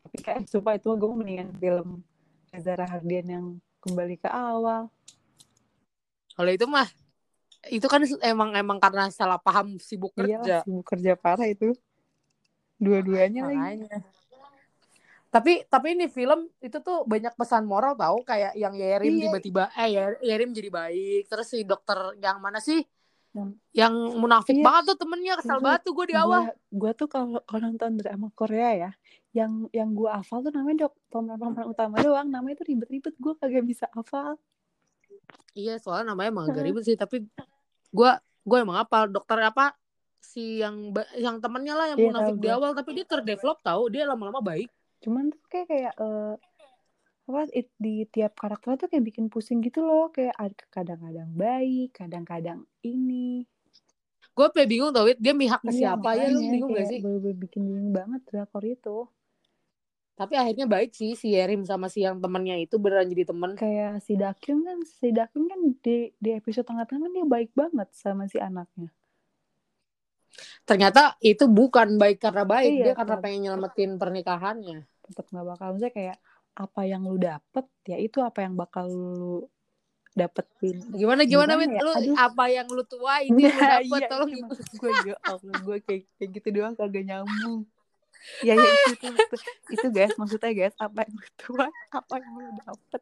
Tapi 0.05 0.17
kan 0.21 0.45
sumpah 0.45 0.77
itu 0.77 0.93
gue 0.93 1.09
mendingan 1.09 1.49
film 1.57 2.05
Reza 2.53 2.77
Rahardian 2.77 3.25
yang 3.25 3.45
kembali 3.81 4.21
ke 4.21 4.29
awal. 4.29 4.93
Kalau 6.37 6.51
itu 6.53 6.65
mah 6.69 6.85
itu 7.73 7.85
kan 7.89 8.01
emang 8.21 8.53
emang 8.53 8.77
karena 8.77 9.09
salah 9.09 9.41
paham 9.41 9.81
sibuk 9.81 10.13
iya 10.17 10.37
kerja. 10.37 10.55
sibuk 10.61 10.85
kerja 10.85 11.11
parah 11.17 11.49
itu. 11.49 11.73
Dua-duanya 12.77 13.49
lagi. 13.49 13.89
Tapi 15.31 15.63
tapi 15.65 15.95
ini 15.95 16.05
film 16.05 16.51
itu 16.59 16.77
tuh 16.77 17.03
banyak 17.03 17.31
pesan 17.33 17.63
moral 17.63 17.95
tahu 17.95 18.19
kayak 18.21 18.51
yang 18.53 18.75
Yerim 18.75 19.15
Iya. 19.15 19.23
tiba-tiba 19.25 19.63
eh 19.73 19.87
Yer- 19.89 20.19
Yerim 20.19 20.51
jadi 20.51 20.67
baik 20.69 21.23
terus 21.25 21.47
si 21.47 21.63
dokter 21.63 21.95
yang 22.19 22.37
mana 22.37 22.59
sih 22.59 22.83
Yang- 23.31 23.55
yang 23.71 23.93
munafik 24.13 24.51
Iya. 24.53 24.61
banget 24.61 24.83
tuh 24.85 24.97
temennya 24.99 25.39
kesal 25.39 25.57
Itu 25.57 25.63
banget 25.63 25.81
tuh 25.81 25.93
gue 25.93 26.05
di 26.05 26.15
awal. 26.15 26.51
gue 26.51 26.91
tuh 26.93 27.07
kalau 27.07 27.39
kalau 27.41 27.59
nonton 27.63 27.95
drama 27.95 28.27
Korea 28.31 28.69
ya 28.77 28.91
yang 29.31 29.71
yang 29.71 29.89
gue 29.89 30.11
hafal 30.11 30.43
tuh 30.43 30.51
namanya 30.51 30.85
dok 30.85 30.93
pemeran 31.07 31.63
utama 31.63 31.95
doang 31.97 32.27
namanya 32.27 32.59
tuh 32.59 32.67
ribet-ribet 32.67 33.15
gue 33.15 33.33
kagak 33.33 33.63
bisa 33.63 33.87
hafal 33.89 34.35
Iya 35.53 35.75
soalnya 35.77 36.11
namanya 36.11 36.29
emang 36.29 36.45
agak 36.45 36.63
ribet 36.65 36.83
sih 36.83 36.95
tapi 36.95 37.23
gue 37.89 38.11
gue 38.41 38.57
emang 38.57 38.77
apa 38.77 39.07
dokter 39.07 39.39
apa 39.41 39.79
si 40.19 40.59
yang 40.59 40.91
yang 41.15 41.39
temennya 41.39 41.71
lah 41.73 41.85
yang 41.87 41.97
Iya, 41.97 42.07
munafik 42.09 42.35
di 42.35 42.49
awal 42.49 42.71
tapi 42.73 42.89
dia 42.93 43.05
terdevelop 43.05 43.59
tahu 43.59 43.87
dia 43.87 44.03
lama-lama 44.03 44.39
baik. 44.39 44.67
Cuman 45.03 45.25
tuh 45.33 45.41
kayak 45.51 45.67
kayak 45.71 45.93
eh, 46.03 46.33
apa 47.29 47.41
it- 47.59 47.77
di 47.85 47.93
tiap 48.13 48.33
karakter 48.41 48.71
tuh 48.81 48.87
kayak 48.91 49.05
bikin 49.09 49.25
pusing 49.33 49.59
gitu 49.67 49.79
loh. 49.87 50.05
Kayak 50.15 50.35
ada 50.43 50.63
kadang-kadang 50.75 51.29
baik 51.43 51.87
kadang-kadang 51.99 52.59
ini. 52.93 53.27
Gue 54.35 54.45
sampai 54.51 54.65
bingung 54.71 54.91
tau 54.95 55.07
dia 55.23 55.33
mihak 55.41 55.61
ke 55.67 55.71
Iya, 55.73 55.77
siapa 55.79 56.09
ya? 56.19 56.25
lu 56.33 56.39
bingung 56.51 56.71
gak 56.77 56.87
sih? 56.91 57.01
bener-bener 57.01 57.35
bikin 57.43 57.61
bingung 57.69 57.91
banget 57.97 58.21
drakor 58.29 58.63
itu. 58.75 58.89
Tapi 60.19 60.33
akhirnya 60.41 60.65
baik 60.73 60.91
sih 60.99 61.11
si 61.21 61.27
Yerim 61.35 61.61
sama 61.69 61.87
si 61.93 61.99
yang 62.07 62.17
temennya 62.23 62.55
itu 62.63 62.75
beneran 62.83 63.07
jadi 63.11 63.25
temen. 63.31 63.51
kayak 63.59 63.93
si 64.05 64.13
Dakyun 64.21 64.59
kan 64.67 64.79
si 64.97 65.07
Dakyun 65.17 65.45
kan 65.51 65.59
di 65.85 65.95
di 66.23 66.29
episode 66.39 66.67
tengah-tengah 66.69 67.03
kan 67.07 67.11
dia 67.17 67.25
baik 67.35 67.51
banget 67.59 67.87
sama 68.03 68.23
si 68.31 68.37
anaknya. 68.49 68.89
Ternyata 70.67 71.01
itu 71.31 71.43
bukan 71.57 71.87
baik 72.01 72.17
karena 72.23 72.43
baik 72.53 72.73
Iya, 72.73 72.83
dia 72.83 72.93
karena 72.99 73.15
kan. 73.15 73.23
pengen 73.23 73.39
nyelamatin 73.49 73.91
pernikahannya 74.01 74.75
tetap 75.11 75.27
nggak 75.29 75.47
bakal 75.47 75.67
maksudnya 75.75 75.93
kayak 75.93 76.17
apa 76.51 76.81
yang 76.87 77.03
lu 77.07 77.15
dapet 77.19 77.65
ya 77.87 77.97
itu 77.99 78.17
apa 78.19 78.43
yang 78.43 78.55
bakal 78.55 78.87
lu 78.91 79.47
dapetin 80.11 80.75
gimana 80.91 81.23
gimana, 81.23 81.55
Gimana 81.55 81.71
ya? 81.71 81.81
lu 81.87 81.91
Aduh. 81.95 82.15
apa 82.19 82.43
yang 82.51 82.67
lu 82.67 82.83
tua 82.83 83.23
ini 83.23 83.47
lu 83.47 83.55
Nah, 83.55 83.79
dapet 83.79 83.99
iya, 84.03 84.07
tolong 84.11 84.31
itu 84.35 84.43
gitu 84.59 84.73
gue 84.75 84.91
ya 85.07 85.15
Allah 85.23 85.55
gue 85.63 85.77
kayak 85.87 86.03
kayak 86.19 86.29
gitu 86.35 86.47
doang 86.51 86.75
kagak 86.75 87.03
nyambung 87.07 87.63
ya 88.43 88.53
ya 88.53 88.69
itu 88.91 88.91
itu, 88.99 89.07
itu, 89.07 89.35
itu 89.71 89.87
guys 89.87 90.13
maksudnya 90.19 90.51
guys 90.51 90.75
apa 90.75 91.07
yang 91.07 91.15
lu 91.15 91.29
tua 91.39 91.67
apa 91.95 92.13
yang 92.19 92.33
lu 92.35 92.49
dapet 92.59 93.01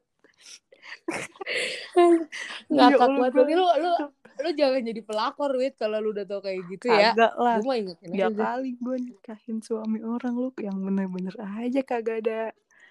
ngakak 2.70 2.92
Ya 2.92 2.98
banget 2.98 3.20
gue- 3.32 3.38
tapi 3.38 3.54
lu 3.54 3.66
lu 3.78 3.92
lu 4.40 4.50
jangan 4.56 4.82
jadi 4.82 5.02
pelakor 5.04 5.52
Wit 5.54 5.76
kalau 5.76 6.00
lu 6.00 6.10
udah 6.12 6.24
tau 6.24 6.40
kayak 6.40 6.64
gitu 6.70 6.88
ya. 6.88 7.12
Kagak 7.12 7.34
lah. 7.36 7.56
Gue 7.60 7.76
ingetin 7.78 8.08
tiap 8.10 8.32
aja. 8.32 8.44
kali 8.56 8.72
gue 8.74 8.96
nikahin 9.02 9.58
suami 9.60 10.00
orang 10.00 10.34
lu 10.34 10.50
yang 10.58 10.78
bener-bener 10.80 11.36
aja 11.38 11.82
kagak 11.82 12.24
ada 12.24 12.42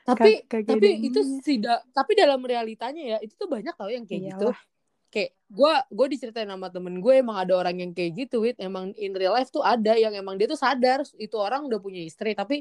tapi 0.05 0.41
kag- 0.41 0.65
kagak 0.65 0.77
tapi 0.77 0.89
ada 0.91 1.07
itu 1.07 1.21
tidak 1.41 1.79
tapi 1.91 2.13
dalam 2.15 2.41
realitanya 2.41 3.03
ya 3.03 3.19
itu 3.19 3.33
tuh 3.35 3.45
banyak 3.47 3.73
tau 3.73 3.89
yang 3.89 4.05
kayak 4.05 4.23
gitu. 4.29 4.49
Iyalah. 4.49 4.61
kayak 5.09 5.31
gue 5.49 5.73
gue 5.89 6.07
diceritain 6.13 6.45
sama 6.47 6.69
temen 6.69 7.01
gue 7.01 7.15
emang 7.17 7.41
ada 7.41 7.57
orang 7.57 7.81
yang 7.81 7.93
kayak 7.93 8.13
gitu 8.19 8.45
wit. 8.45 8.61
Emang 8.61 8.93
in 8.95 9.13
real 9.13 9.33
life 9.33 9.49
tuh 9.49 9.65
ada 9.65 9.97
yang 9.97 10.13
emang 10.13 10.37
dia 10.37 10.45
tuh 10.45 10.57
sadar 10.57 11.01
itu 11.17 11.33
orang 11.35 11.65
udah 11.65 11.81
punya 11.81 12.05
istri 12.05 12.37
tapi 12.37 12.61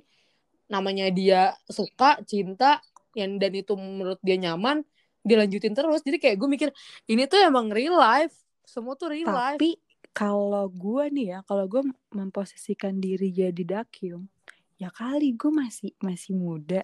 namanya 0.67 1.11
dia 1.11 1.51
suka 1.65 2.23
cinta 2.23 2.79
yang 3.15 3.35
dan 3.35 3.51
itu 3.51 3.75
menurut 3.75 4.19
dia 4.21 4.35
nyaman 4.37 4.83
dilanjutin 5.27 5.75
terus. 5.75 5.99
Jadi 6.01 6.17
kayak 6.17 6.35
gue 6.39 6.49
mikir 6.49 6.69
ini 7.11 7.27
tuh 7.27 7.43
emang 7.43 7.67
real 7.69 7.99
life. 7.99 8.33
Semua 8.63 8.95
tuh 8.95 9.11
real 9.11 9.29
life. 9.29 9.59
Tapi 9.59 9.75
kalau 10.17 10.65
gue 10.73 11.05
nih 11.13 11.27
ya, 11.37 11.39
kalau 11.45 11.69
gue 11.69 11.85
memposisikan 12.09 12.97
diri 12.97 13.29
jadi 13.29 13.83
dakyung, 13.85 14.25
ya 14.81 14.89
kali 14.89 15.37
gue 15.37 15.51
masih 15.53 15.93
masih 16.01 16.33
muda. 16.33 16.81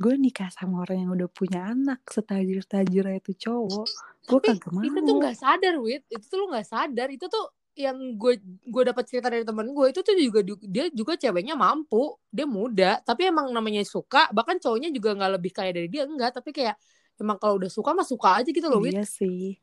Gue 0.00 0.14
nikah 0.16 0.48
sama 0.54 0.86
orang 0.86 1.04
yang 1.04 1.10
udah 1.12 1.28
punya 1.28 1.66
anak, 1.66 2.00
setajir-tajir 2.06 3.04
itu 3.10 3.32
cowok. 3.36 3.88
Gue 4.24 4.38
tapi 4.38 4.48
kagak 4.54 4.70
mau. 4.70 4.82
itu 4.86 4.98
tuh 5.02 5.14
nggak 5.18 5.36
sadar 5.36 5.74
wit. 5.82 6.02
Itu 6.06 6.24
tuh 6.30 6.38
lu 6.40 6.46
nggak 6.54 6.68
sadar. 6.70 7.08
Itu 7.10 7.26
tuh 7.26 7.44
yang 7.74 7.96
gue 8.14 8.38
gue 8.66 8.82
dapat 8.86 9.04
cerita 9.06 9.30
dari 9.30 9.46
temen 9.46 9.70
gue 9.70 9.86
itu 9.88 10.00
tuh 10.02 10.14
juga 10.14 10.40
dia 10.62 10.86
juga 10.94 11.18
ceweknya 11.18 11.58
mampu. 11.58 12.16
Dia 12.30 12.46
muda 12.46 13.02
tapi 13.02 13.28
emang 13.28 13.50
namanya 13.50 13.82
suka. 13.82 14.30
Bahkan 14.30 14.62
cowoknya 14.62 14.94
juga 14.94 15.18
nggak 15.18 15.32
lebih 15.42 15.52
kaya 15.52 15.74
dari 15.74 15.90
dia. 15.90 16.06
Enggak 16.06 16.38
tapi 16.38 16.54
kayak 16.54 16.78
emang 17.20 17.36
kalau 17.36 17.60
udah 17.60 17.68
suka 17.68 17.92
mah 17.92 18.04
suka 18.04 18.40
aja 18.40 18.48
gitu 18.48 18.66
loh 18.66 18.80
wit 18.80 18.96
Iya 18.96 19.04
sih. 19.04 19.54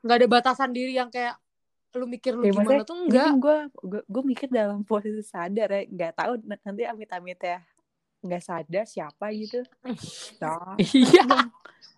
nggak 0.00 0.16
ada 0.24 0.28
batasan 0.30 0.72
diri 0.72 0.96
yang 0.96 1.12
kayak 1.12 1.36
lu 1.96 2.04
mikir 2.04 2.36
lu 2.36 2.44
Ya, 2.44 2.52
gimana 2.52 2.84
tuh 2.84 2.96
enggak 3.08 3.32
gue, 3.40 3.56
gue 3.82 4.00
gue 4.04 4.22
mikir 4.24 4.48
dalam 4.52 4.84
posisi 4.84 5.24
sadar 5.24 5.72
ya, 5.72 5.82
nggak 5.88 6.12
tahu 6.14 6.32
nanti 6.44 6.82
amit-amit 6.84 7.40
ya 7.40 7.58
nggak 8.18 8.42
sadar 8.42 8.84
siapa 8.84 9.30
gitu. 9.32 9.62
Nah, 10.42 10.74
iya 10.78 11.48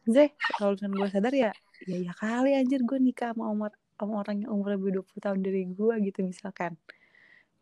Zeh, 0.09 0.31
kalau 0.57 0.73
misalkan 0.79 0.95
gue 0.97 1.09
sadar 1.13 1.35
ya, 1.35 1.53
ya 1.85 1.97
ya 2.01 2.13
kali 2.17 2.57
anjir 2.57 2.81
gue 2.87 2.97
nikah 2.97 3.37
sama 3.37 3.51
umur 3.53 3.71
sama 4.01 4.25
orang 4.25 4.47
yang 4.47 4.51
umur 4.57 4.79
lebih 4.81 5.05
20 5.05 5.21
tahun 5.21 5.39
dari 5.45 5.63
gue 5.69 5.95
gitu 6.09 6.25
misalkan. 6.25 6.73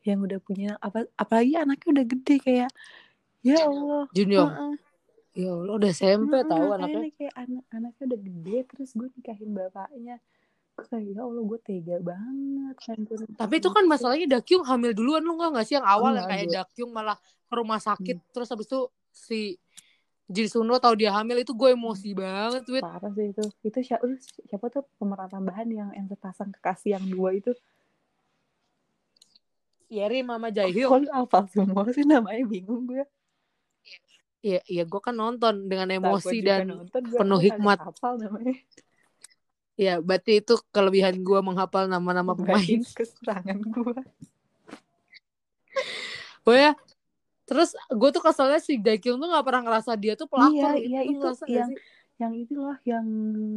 Yang 0.06 0.18
udah 0.30 0.38
punya 0.38 0.70
apa 0.78 1.08
apalagi 1.18 1.58
anaknya 1.58 1.88
udah 1.98 2.04
gede 2.06 2.34
kayak 2.38 2.70
ya 3.42 3.66
Allah. 3.66 4.06
Junior 4.14 4.46
heeh, 4.46 4.72
ya 5.36 5.50
Allah 5.54 5.74
udah 5.76 5.90
SMP 5.92 6.32
heeh, 6.34 6.46
tahu 6.48 6.68
anaknya 6.76 7.10
kayak 7.16 7.34
anak 7.36 7.64
anaknya 7.70 8.02
udah 8.08 8.20
gede 8.20 8.58
terus 8.68 8.90
gue 8.96 9.08
nikahin 9.16 9.50
bapaknya. 9.54 10.16
Gue 10.76 10.86
kayak 10.88 11.04
ya 11.10 11.20
Allah 11.26 11.42
gue 11.42 11.58
tega 11.64 11.96
banget 11.98 12.76
tapi 13.34 13.54
itu 13.58 13.68
kan 13.72 13.84
masalahnya 13.90 14.38
Dakyung 14.38 14.62
hamil 14.62 14.94
duluan 14.94 15.22
lu 15.26 15.34
nggak 15.34 15.50
nggak 15.56 15.66
sih 15.66 15.74
yang 15.78 15.86
awal 15.86 16.14
yang 16.14 16.26
Enggak, 16.26 16.30
kayak 16.30 16.44
enggak. 16.46 16.66
Dakyung 16.70 16.90
malah 16.94 17.16
ke 17.18 17.54
rumah 17.56 17.80
sakit 17.82 18.16
Hmm. 18.18 18.28
terus 18.30 18.48
habis 18.52 18.66
itu 18.70 18.80
si 19.10 19.40
Jisuno 20.28 20.76
tahu 20.76 20.92
dia 21.00 21.08
hamil 21.16 21.40
itu 21.40 21.56
gue 21.56 21.72
emosi 21.72 22.12
banget 22.12 22.62
wit 22.68 22.84
Parah 22.84 23.08
sih 23.16 23.32
itu. 23.32 23.44
Itu 23.64 23.78
siapa, 23.80 24.04
siapa 24.44 24.66
tuh 24.68 24.84
pemeran 25.00 25.32
tambahan 25.32 25.64
yang 25.72 25.88
yang 25.96 26.04
sepasang 26.04 26.52
kekasih 26.52 27.00
yang 27.00 27.04
dua 27.08 27.32
itu? 27.32 27.56
Yeri 29.88 30.20
Mama 30.20 30.52
Jaehyuk 30.52 30.92
Kok 30.92 31.00
lu 31.00 31.08
hafal 31.08 31.44
semua 31.48 31.88
sih 31.96 32.04
namanya 32.04 32.44
bingung 32.44 32.84
gue. 32.84 33.08
Iya, 34.38 34.60
iya 34.70 34.82
gue 34.86 35.00
kan 35.02 35.14
nonton 35.18 35.66
dengan 35.66 35.90
Nah, 35.90 35.98
emosi 35.98 36.38
juga 36.38 36.62
dan 36.62 36.66
nonton, 36.70 37.02
penuh 37.10 37.40
hikmat. 37.42 37.78
ya 39.78 39.98
berarti 39.98 40.42
itu 40.42 40.54
kelebihan 40.74 41.14
gue 41.22 41.40
menghafal 41.42 41.90
nama-nama 41.90 42.34
pemain. 42.38 42.78
Kekurangan 42.94 43.58
gue. 43.66 43.98
Oh 46.46 46.56
ya, 46.56 46.72
terus 47.44 47.74
gue 47.92 48.10
tuh 48.14 48.22
keselnya 48.24 48.58
si 48.62 48.78
Dakyung 48.80 49.18
tuh 49.20 49.28
gak 49.28 49.44
pernah 49.46 49.62
ngerasa 49.66 49.92
dia 49.98 50.14
tuh 50.14 50.30
pelakor. 50.30 50.54
Iya, 50.54 50.70
gitu. 50.78 50.88
iya 50.88 51.00
itu 51.02 51.18
ngerasa 51.18 51.44
nggak 51.44 51.54
yang 51.58 51.70
yang 52.18 52.34
itu 52.34 52.54
loh 52.58 52.76
yang 52.82 53.06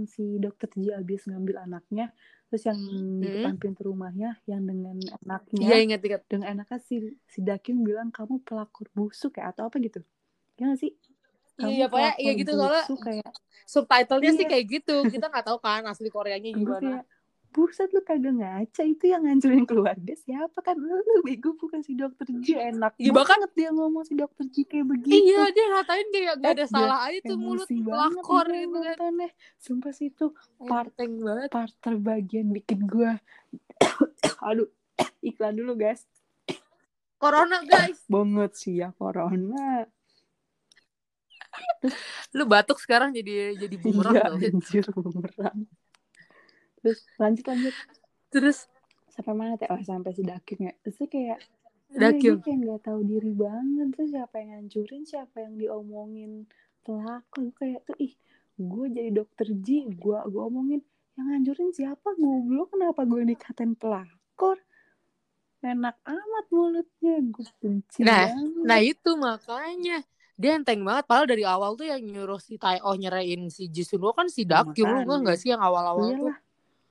si 0.05 0.23
dokter 0.37 0.69
Ji 0.77 0.93
abis 0.93 1.25
ngambil 1.25 1.65
anaknya 1.65 2.13
terus 2.45 2.61
yang 2.69 2.77
di 3.17 3.25
Hmm. 3.25 3.33
depan 3.41 3.55
pintu 3.57 3.81
rumahnya 3.89 4.37
yang 4.45 4.61
dengan 4.69 5.01
Iya 5.01 5.17
anaknya 5.25 5.81
ingat 5.81 5.99
ingat. 6.05 6.21
dengan 6.29 6.47
anaknya 6.53 6.77
si 6.77 6.95
si 7.25 7.39
Dakyung 7.41 7.81
bilang 7.81 8.13
kamu 8.13 8.45
pelakor 8.45 8.85
busuk 8.93 9.41
ya 9.41 9.49
atau 9.49 9.65
apa 9.65 9.81
gitu 9.81 10.05
ya 10.61 10.67
nggak 10.67 10.77
sih 10.77 10.93
kamu 11.53 11.71
Iya, 11.71 11.85
pokoknya 11.87 12.13
iya 12.15 12.31
gitu 12.33 12.51
soalnya 12.53 12.83
kayak 12.99 13.31
subtitlenya 13.65 14.31
sih 14.31 14.39
Iya. 14.39 14.51
kayak 14.51 14.65
gitu. 14.71 14.95
Kita 15.07 15.25
nggak 15.27 15.45
tahu 15.47 15.57
kan 15.59 15.81
asli 15.85 16.07
Koreanya 16.07 16.49
gimana. 16.51 17.01
kayak 17.01 17.05
buset 17.51 17.89
lu 17.89 17.99
kagak 17.99 18.31
ngaca 18.33 18.81
itu 18.81 19.05
yang 19.05 19.21
ngancurin 19.21 19.65
keluarga 19.65 20.13
siapa 20.15 20.55
kan 20.57 20.71
lu, 20.73 20.87
lu 21.03 21.19
bego 21.21 21.51
bukan 21.53 21.79
si 21.79 21.93
dokter 21.93 22.23
Ji 22.37 22.55
enak 22.55 22.95
Iya, 22.95 23.11
bahkan- 23.11 23.43
banget 23.43 23.51
dia 23.53 23.69
ngomong 23.69 24.03
si 24.03 24.15
dokter 24.15 24.47
Ji 24.47 24.63
kayak 24.63 24.87
begitu 24.87 25.11
Iya 25.11 25.49
dia 25.49 25.65
ngatain 25.69 26.07
kayak 26.07 26.25
gak 26.37 26.47
ada 26.49 26.63
Eh, 26.63 26.69
salah 26.69 26.99
aja 27.03 27.19
tuh 27.21 27.35
mulut 27.35 27.67
gue 27.67 27.75
gitu 27.75 28.79
kan. 28.79 28.95
sumpah 29.57 29.91
sih 29.91 30.07
itu 30.07 30.31
part 30.61 30.95
Enteng 30.95 31.19
banget. 31.19 31.49
part 31.49 31.73
terbagian 31.77 32.47
bikin 32.49 32.85
gue 32.85 33.11
aduh 34.47 34.71
iklan 35.21 35.53
dulu 35.53 35.75
guys 35.75 36.07
Corona 37.17 37.61
guys. 37.61 38.01
banget 38.07 38.51
sih 38.55 38.79
ya 38.79 38.89
corona 38.91 39.85
Lu 42.37 42.43
batuk 42.47 42.77
sekarang 42.79 43.11
jadi 43.13 43.55
jadi 43.57 43.75
bumerang 43.77 44.15
iya 44.15 44.23
tau. 44.27 44.35
anjir 44.49 44.85
bumerang. 44.93 45.59
Terus 46.81 46.99
lanjut 47.17 47.45
lanjut. 47.45 47.75
Terus? 48.31 48.57
Sampai 49.11 49.33
mana 49.35 49.53
teh? 49.59 49.67
Oh 49.69 49.81
sampai 49.83 50.11
si 50.15 50.23
Dakyung 50.23 50.71
ya. 50.71 50.73
Terus 50.81 50.97
kayak 51.11 51.39
Dakyung. 51.91 52.39
Iya, 52.39 52.41
dia 52.41 52.45
kayak 52.45 52.59
nggak 52.63 52.81
tahu 52.87 52.99
diri 53.03 53.31
banget. 53.35 53.87
Terus 53.93 54.09
siapa 54.15 54.35
yang 54.39 54.49
ngancurin 54.55 55.03
siapa 55.03 55.35
yang 55.43 55.53
diomongin 55.59 56.31
pelakor 56.81 57.45
Gue 57.45 57.53
kayak 57.59 57.79
tuh 57.85 57.97
ih 58.01 58.13
gue 58.61 58.85
jadi 58.93 59.09
dokter 59.09 59.47
Ji 59.57 59.89
gue 59.89 60.17
gue 60.29 60.41
omongin 60.41 60.81
yang 61.17 61.25
ngancurin 61.29 61.69
siapa 61.75 62.15
goblok? 62.15 62.73
Kenapa 62.73 63.01
gue 63.03 63.21
dikatain 63.27 63.73
pelakor? 63.75 64.57
Enak 65.61 65.99
amat 66.07 66.45
mulutnya. 66.49 67.21
Gue 67.21 67.45
benci 67.61 68.01
Nah, 68.01 68.31
banget. 68.31 68.63
Nah 68.65 68.79
itu 68.81 69.11
makanya 69.13 69.97
dia 70.41 70.57
enteng 70.57 70.81
banget 70.81 71.05
padahal 71.05 71.29
dari 71.29 71.45
awal 71.45 71.77
tuh 71.77 71.85
yang 71.85 72.01
nyuruh 72.01 72.41
si 72.41 72.57
Oh 72.81 72.97
nyerain 72.97 73.47
si 73.47 73.69
Jisuno 73.69 74.09
kan 74.11 74.25
si 74.27 74.41
Dakyung 74.43 75.05
lu 75.05 75.13
gak 75.21 75.37
sih 75.37 75.53
yang 75.53 75.61
awal-awal 75.61 76.09
tuh? 76.09 76.33
iyalah 76.33 76.37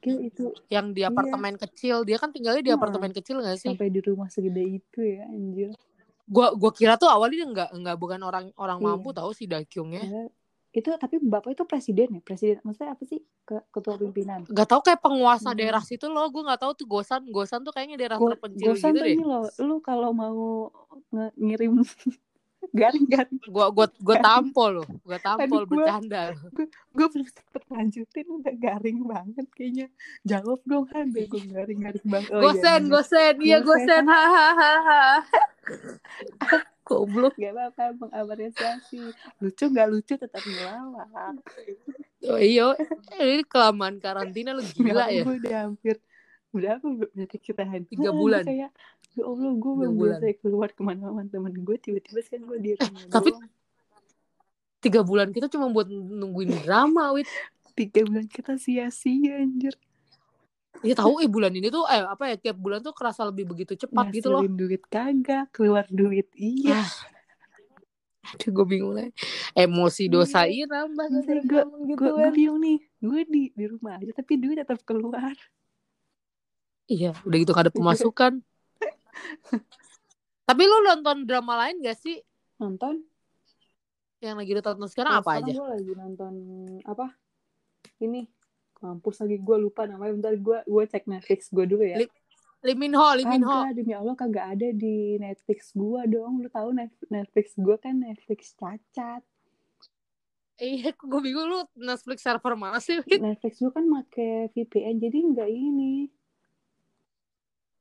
Gila, 0.01 0.21
itu. 0.25 0.45
Yang 0.73 0.87
di 0.97 1.01
Iya. 1.03 1.13
apartemen 1.13 1.55
kecil 1.61 1.97
dia 2.09 2.17
kan 2.17 2.31
tinggalnya 2.31 2.63
di 2.63 2.71
Heeh. 2.71 2.79
apartemen 2.79 3.13
kecil 3.13 3.37
gak 3.43 3.59
sih? 3.59 3.69
Sampai 3.69 3.93
di 3.93 4.01
rumah 4.01 4.33
segede 4.33 4.63
itu 4.65 5.01
ya 5.03 5.29
anjir. 5.29 5.77
Gua 6.25 6.55
gua 6.55 6.71
kira 6.71 6.95
tuh 6.97 7.11
awalnya 7.11 7.37
dia 7.37 7.49
nggak 7.51 7.71
nggak 7.75 7.97
bukan 7.99 8.21
orang 8.23 8.45
orang 8.57 8.79
Iya. 8.79 8.87
mampu 8.87 9.11
tahu 9.11 9.35
si 9.35 9.45
Dakyung 9.45 9.93
ya. 9.93 10.31
Itu 10.71 10.95
tapi 10.95 11.19
bapak 11.19 11.53
itu 11.53 11.67
presiden 11.67 12.17
ya? 12.17 12.21
Presiden 12.23 12.63
maksudnya 12.63 12.95
apa 12.95 13.03
sih? 13.05 13.21
Ke 13.43 13.59
ketua 13.69 13.99
pimpinan? 13.99 14.47
Gak 14.47 14.71
tahu 14.71 14.81
kayak 14.81 15.03
penguasa 15.03 15.51
Hmm. 15.51 15.59
daerah 15.59 15.83
situ 15.83 16.07
loh. 16.07 16.31
Gue 16.31 16.47
nggak 16.47 16.63
tahu 16.63 16.73
tuh 16.79 16.87
Gosan 16.87 17.27
Gosan 17.27 17.61
tuh 17.61 17.75
kayaknya 17.75 17.99
daerah 17.99 18.17
Go- 18.17 18.31
terpencil 18.31 18.73
Gosan 18.73 18.95
gitu 18.95 19.03
tuh 19.03 19.05
deh. 19.05 19.15
ini 19.19 19.25
loh, 19.27 19.45
lu 19.61 19.77
kalau 19.83 20.15
mau 20.15 20.71
ngirim 21.37 21.83
garing-garing, 22.71 23.41
gua 23.47 23.67
gua 23.69 23.89
gua 23.97 24.17
tampol 24.19 24.71
loh 24.77 24.89
gua 25.01 25.17
tampol 25.17 25.41
Tadi 25.41 25.67
gua- 25.67 25.69
bercanda 25.81 26.23
gue 26.91 27.07
belum 27.09 27.27
sempet 27.27 27.63
lanjutin 27.67 28.27
udah 28.29 28.55
garing 28.55 28.99
banget 29.03 29.47
kayaknya. 29.51 29.87
Jawab 30.23 30.61
dong, 30.63 30.85
Han, 30.91 31.09
bego 31.09 31.39
garing-garing 31.41 32.05
banget. 32.05 32.29
Oh, 32.29 32.37
iya, 32.37 32.45
Gosen 32.45 32.81
bener. 32.83 32.91
Gosen 32.93 33.35
iya 33.41 33.59
Gosen. 33.59 33.87
Gosen 33.87 34.05
hahaha 34.05 35.05
Goblok 36.83 37.35
gak 37.35 37.55
apa-apa 37.55 37.85
mengapresiasi. 37.97 38.99
Lucu 39.39 39.65
gak 39.71 39.89
lucu 39.89 40.15
tetap 40.15 40.43
ngelawak. 40.43 41.39
oh 42.27 42.37
iya 42.37 42.75
ini 43.17 43.41
kelamaan 43.43 43.97
karantina 43.97 44.53
lu 44.53 44.61
gila 44.67 45.09
ya 45.09 45.23
Gue 45.23 45.41
udah 45.41 45.57
hampir 45.65 45.97
udah 46.51 46.71
apa 46.79 46.87
berarti 47.15 47.39
kita? 47.39 47.63
Tiga 47.87 48.11
bulan. 48.11 48.43
Kayak 48.43 48.71
ya 49.15 49.23
Allah 49.27 49.51
gue 49.55 49.73
belum 49.75 49.95
biasa 49.99 50.27
keluar 50.39 50.71
ke 50.71 50.83
mana-mana 50.83 51.27
temen 51.27 51.51
gue 51.55 51.77
tiba-tiba 51.79 52.21
sekarang 52.23 52.47
gue 52.47 52.59
di 52.59 52.71
rumah 52.79 53.03
Tapi- 53.11 53.35
doang. 53.35 53.51
tiga 54.81 55.01
bulan 55.05 55.29
kita 55.29 55.45
cuma 55.53 55.69
buat 55.69 55.91
nungguin 55.93 56.65
drama 56.65 57.13
wit 57.13 57.29
tiga 57.77 58.01
bulan 58.01 58.25
kita 58.27 58.57
sia-sia 58.57 59.39
anjir. 59.39 59.77
Ya 60.81 60.97
tahu 60.97 61.21
eh 61.21 61.29
bulan 61.29 61.53
ini 61.53 61.69
tuh 61.69 61.85
eh 61.85 62.01
apa 62.01 62.33
ya 62.33 62.37
tiap 62.41 62.57
bulan 62.57 62.81
tuh 62.81 62.97
kerasa 62.97 63.29
lebih 63.29 63.45
begitu 63.45 63.77
cepat 63.77 64.09
gitu 64.15 64.33
loh. 64.33 64.41
Ngasilin 64.41 64.57
duit 64.57 64.83
kagak 64.89 65.53
keluar 65.53 65.85
duit 65.93 66.31
iya. 66.39 66.81
Aduh 68.31 68.51
gue 68.63 68.67
bingung 68.69 68.95
lah 68.95 69.11
emosi 69.59 70.07
dosa 70.07 70.47
iya 70.47 70.65
nambah 70.71 71.07
ngomong 71.19 71.83
gitu 71.91 71.99
gue 71.99 72.11
kan. 72.15 72.31
bingung 72.31 72.61
nih 72.63 72.79
gue 73.03 73.21
di 73.27 73.43
di 73.51 73.65
rumah 73.67 73.99
aja 73.99 74.13
tapi 74.15 74.39
duit 74.39 74.55
tetap 74.61 74.79
keluar 74.87 75.35
iya 76.91 77.15
udah 77.23 77.37
gitu 77.39 77.55
gak 77.55 77.71
ada 77.71 77.73
pemasukan. 77.73 78.33
Tapi 80.51 80.63
lu 80.67 80.83
nonton 80.83 81.23
drama 81.23 81.55
lain 81.67 81.79
gak 81.79 81.95
sih? 81.95 82.19
Nonton. 82.59 83.07
Yang 84.19 84.37
lagi 84.37 84.51
lu 84.53 84.61
tonton 84.61 84.89
sekarang 84.91 85.23
apa 85.23 85.39
aja? 85.39 85.53
gue 85.55 85.69
lagi 85.71 85.93
nonton 85.95 86.35
apa? 86.85 87.15
Ini 88.03 88.27
mampus 88.83 89.23
lagi 89.23 89.39
gue 89.39 89.57
lupa 89.57 89.87
namanya. 89.87 90.13
Bentar 90.19 90.35
gue 90.37 90.59
gue 90.67 90.85
cek 90.91 91.07
Netflix 91.07 91.49
gue 91.49 91.65
dulu 91.65 91.87
ya. 91.87 92.03
Li- 92.03 92.13
Lee 92.61 92.77
Min 92.77 92.93
Ho 92.93 93.17
Lee 93.17 93.25
Min 93.25 93.41
Ho. 93.41 93.65
Kagak, 93.65 93.81
demi 93.81 93.97
Allah 93.97 94.13
kagak 94.13 94.47
ada 94.59 94.69
di 94.77 95.17
Netflix 95.17 95.73
gue 95.73 96.03
dong. 96.11 96.45
Lu 96.45 96.49
tahu 96.53 96.77
Net- 96.77 97.09
Netflix 97.09 97.57
gue 97.57 97.77
kan 97.81 97.97
Netflix 97.97 98.53
cacat. 98.59 99.25
Iya, 100.61 100.93
gue 100.93 101.21
bingung 101.25 101.49
lu 101.49 101.65
Netflix 101.81 102.21
server 102.21 102.53
mana 102.53 102.85
sih? 102.85 103.01
Netflix 103.01 103.65
gue 103.65 103.73
kan 103.73 103.89
make 103.89 104.53
VPN 104.53 105.01
jadi 105.01 105.19
nggak 105.33 105.49
ini 105.49 106.13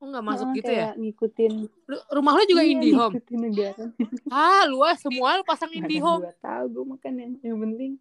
Oh, 0.00 0.06
nggak 0.06 0.24
masuk 0.24 0.46
Nah, 0.46 0.56
gitu 0.56 0.72
ya? 0.72 0.88
ngikutin 0.94 1.52
Lu- 1.86 2.06
rumah 2.10 2.32
lu 2.32 2.42
juga 2.46 2.62
Iya, 2.62 2.72
IndiHome. 2.72 3.12
ngikutin 3.12 3.38
negara 3.38 3.84
Ah, 4.32 4.64
lu 4.64 4.80
ah, 4.80 4.96
semua 4.96 5.36
lu 5.36 5.44
pasang 5.44 5.68
IndiHome. 5.70 6.24
gue 6.24 6.34
tahu 6.40 6.64
gue 6.70 6.84
makan 6.88 7.12
yang 7.14 7.32
yang 7.42 7.58
penting 7.58 7.92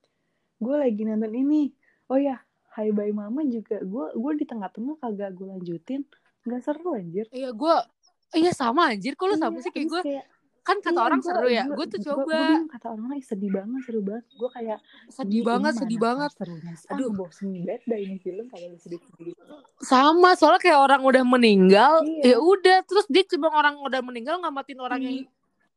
gue 0.58 0.76
lagi 0.76 1.02
nonton 1.02 1.34
ini 1.34 1.62
oh 2.06 2.16
ya 2.16 2.40
Hai 2.70 2.90
Bye 2.90 3.12
Mama 3.12 3.44
juga 3.44 3.78
gue 3.78 4.06
gue 4.10 4.32
di 4.34 4.46
tengah-tengah 4.46 4.96
kagak 4.98 5.32
gue 5.34 5.48
lanjutin 5.50 6.02
nggak 6.42 6.62
seru 6.62 6.94
anjir 6.94 7.28
Iya, 7.30 7.52
gue 7.52 7.76
Iya 8.32 8.54
sama 8.54 8.94
anjir, 8.94 9.14
kok 9.14 9.26
lu 9.26 9.34
Iya, 9.34 9.42
sama 9.42 9.58
sih 9.58 9.70
kayak 9.70 9.88
gue 9.90 10.02
kayak, 10.06 10.26
kan 10.70 10.78
kata 10.80 10.94
iya, 10.94 11.04
orang 11.04 11.20
gua- 11.20 11.28
seru 11.28 11.48
ya. 11.50 11.64
Gue 11.68 11.86
tuh 11.88 12.00
coba 12.04 12.38
kata 12.70 12.88
orang 12.90 13.06
lain 13.10 13.24
sedih 13.24 13.50
banget 13.50 13.82
seru 13.82 14.00
banget 14.00 14.26
gue 14.30 14.50
kayak 14.52 14.80
sedih 15.08 15.34
"Ini- 15.36 15.48
banget, 15.48 15.74
sedih 15.76 16.00
banget. 16.00 16.30
serunya? 16.32 16.74
Aduh. 16.88 17.10
bosen 17.12 17.48
banget 17.58 17.82
dah 17.84 18.00
ini 18.00 18.18
film 18.18 18.46
kalau 18.46 18.68
sedih 18.76 19.02
sedih 19.02 19.34
Sama, 19.80 20.30
soalnya 20.34 20.62
kayak 20.62 20.80
orang 20.80 21.02
udah 21.02 21.24
meninggal, 21.24 21.94
Iya. 22.02 22.24
ya 22.24 22.38
udah. 22.38 22.78
Terus 22.84 23.06
dia 23.08 23.24
cuma 23.26 23.50
orang 23.50 23.76
udah 23.78 24.00
meninggal 24.00 24.38
ngamatin 24.38 24.78
orang 24.78 25.00
yang 25.00 25.18
Hmm. 25.22 25.32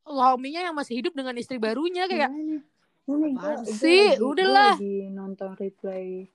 suaminya 0.04 0.60
yang 0.60 0.74
masih 0.74 0.94
hidup 0.96 1.12
dengan 1.12 1.32
istri 1.34 1.56
barunya 1.56 2.04
kayak 2.04 2.28
ini 2.28 2.58
gue 3.02 3.16
apaan 3.32 3.62
sih? 3.64 4.14
Udahlah. 4.16 4.74
lagi 4.74 5.08
nonton 5.08 5.54
replay 5.54 6.26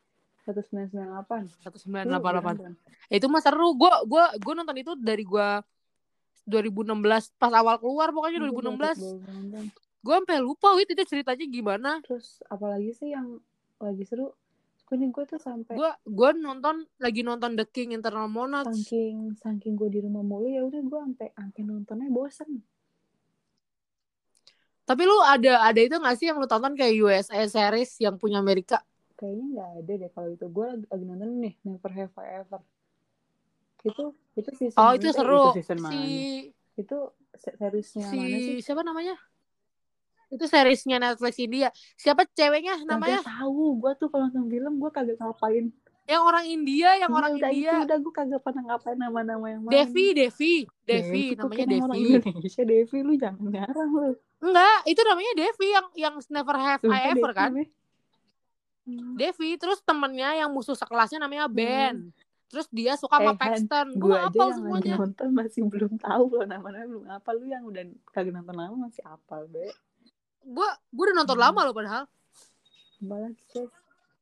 1998 0.42 1.52
1988. 1.60 2.76
Itu 3.10 3.26
mah 3.26 3.40
seru. 3.40 3.72
Gue 3.74 3.92
gua 4.06 4.32
gua 4.38 4.54
nonton 4.54 4.78
itu 4.78 4.92
dari 4.96 5.22
gua 5.22 5.60
2016 6.48 7.36
pas 7.36 7.52
awal 7.52 7.76
keluar 7.78 8.10
pokoknya 8.16 8.40
2016. 8.48 9.20
Gue 10.00 10.16
sampai 10.16 10.40
lupa 10.40 10.72
wit 10.74 10.88
itu 10.88 11.04
ceritanya 11.04 11.46
gimana. 11.46 11.92
terus 12.02 12.40
apalagi 12.48 12.96
sih 12.96 13.12
yang 13.12 13.38
lagi 13.78 14.08
seru 14.08 14.32
gue 14.88 14.96
nih 14.96 15.12
gue 15.12 15.26
tuh 15.28 15.36
sampai 15.36 15.76
Gue 15.76 15.92
gua 16.08 16.32
nonton 16.32 16.88
lagi 16.98 17.20
nonton 17.20 17.60
The 17.60 17.68
King 17.68 17.92
Internal 17.92 18.32
Monarchs. 18.32 18.88
saking 18.88 19.36
saking 19.36 19.76
gue 19.76 19.92
di 19.92 20.00
rumah 20.00 20.24
mulu 20.24 20.48
ya 20.48 20.64
udah 20.64 20.80
gue 20.80 21.00
sampai 21.12 21.28
sampai 21.36 21.62
nontonnya 21.68 22.08
bosen 22.08 22.64
Tapi 24.88 25.04
lu 25.04 25.20
ada 25.20 25.68
ada 25.68 25.80
itu 25.84 25.92
gak 26.00 26.16
sih 26.16 26.32
yang 26.32 26.40
lu 26.40 26.48
tonton 26.48 26.72
kayak 26.72 26.96
USA 27.04 27.44
series 27.44 28.00
yang 28.00 28.16
punya 28.16 28.40
Amerika? 28.40 28.80
kayaknya 29.18 29.46
nggak 29.58 29.72
ada 29.82 29.94
deh 29.98 30.10
kalau 30.14 30.30
itu 30.30 30.46
gue 30.46 30.66
lagi, 30.70 30.86
lagi 30.88 31.04
nonton 31.04 31.30
nih 31.42 31.54
Never 31.66 31.92
Have 31.92 32.16
I 32.22 32.28
Ever 32.46 32.62
itu 33.88 34.04
itu 34.34 34.50
season 34.54 34.78
Oh 34.78 34.92
itu 34.92 35.08
seru. 35.10 35.44
itu 35.50 35.64
season 35.64 35.78
Si 35.78 35.84
mana 35.84 35.98
itu 36.78 36.98
se- 37.34 37.56
seriesnya 37.56 38.06
si 38.06 38.16
mana 38.16 38.38
sih 38.38 38.56
siapa 38.60 38.82
namanya? 38.82 39.16
Itu 40.28 40.44
seriesnya 40.44 41.00
Netflix 41.00 41.36
India. 41.38 41.72
Siapa 41.96 42.28
ceweknya 42.28 42.84
namanya? 42.84 43.24
Kagak 43.24 43.32
tahu 43.40 43.80
gue 43.80 43.92
tuh 43.96 44.08
kalau 44.08 44.28
nonton 44.28 44.46
film 44.46 44.74
gue 44.78 44.92
kagak 44.92 45.18
ngapain 45.18 45.72
Yang 46.04 46.24
orang 46.24 46.46
India, 46.46 46.90
yang 46.96 47.12
Iya, 47.12 47.18
orang 47.18 47.32
udah 47.34 47.50
India. 47.50 47.68
itu 47.68 47.76
udah 47.84 47.98
gue 47.98 48.14
kagak 48.14 48.42
pernah 48.42 48.64
ngapain 48.66 48.96
nama-nama 48.96 49.46
yang 49.46 49.62
mana 49.62 49.74
Devi, 49.74 50.06
Devi, 50.14 50.54
Devi, 50.82 51.24
kok 51.32 51.48
namanya 51.48 51.84
orang 51.84 51.98
Devi. 51.98 52.16
Indonesia 52.24 52.64
Devi 52.64 52.98
lu 53.02 53.14
jangan 53.16 53.44
ngarang 53.46 53.90
lu 53.90 54.10
Enggak, 54.38 54.80
itu 54.86 55.02
namanya 55.02 55.32
Devi 55.34 55.68
yang 55.68 55.88
yang 55.98 56.16
Never 56.30 56.56
Have 56.56 56.80
Sumpah 56.80 56.94
I 56.94 57.02
Ever 57.10 57.16
Devi, 57.28 57.36
kan? 57.36 57.52
Hmm. 58.88 59.14
Devi, 59.16 59.50
terus 59.60 59.80
temennya 59.82 60.30
yang 60.38 60.50
musuh 60.50 60.72
sekelasnya 60.72 61.20
namanya 61.20 61.50
Ben. 61.50 62.08
Terus 62.48 62.68
dia 62.70 62.96
suka 62.96 63.16
Eh, 63.16 63.22
sama 63.22 63.32
Han, 63.32 63.38
Paxton. 63.38 63.88
gue 63.92 64.08
Gue 64.08 64.18
yang 64.40 64.54
semuanya. 64.54 64.76
lagi 64.88 65.02
nonton 65.04 65.30
masih 65.32 65.62
belum 65.66 65.94
tahu 65.98 66.24
loh 66.32 66.46
nama-nama 66.46 66.86
belum 66.86 67.04
apa 67.06 67.30
lu 67.32 67.46
yang 67.46 67.62
udah 67.62 67.84
kagak 68.08 68.32
nonton 68.32 68.56
lama 68.56 68.76
masih 68.82 69.04
apal 69.04 69.44
be 69.46 69.68
Gue 70.42 70.64
gue 70.90 71.04
udah 71.04 71.18
nonton 71.18 71.36
Hmm. 71.36 71.46
lama 71.46 71.60
loh 71.62 71.74
padahal. 71.74 72.04
apalagi 72.98 73.44
sih 73.48 73.68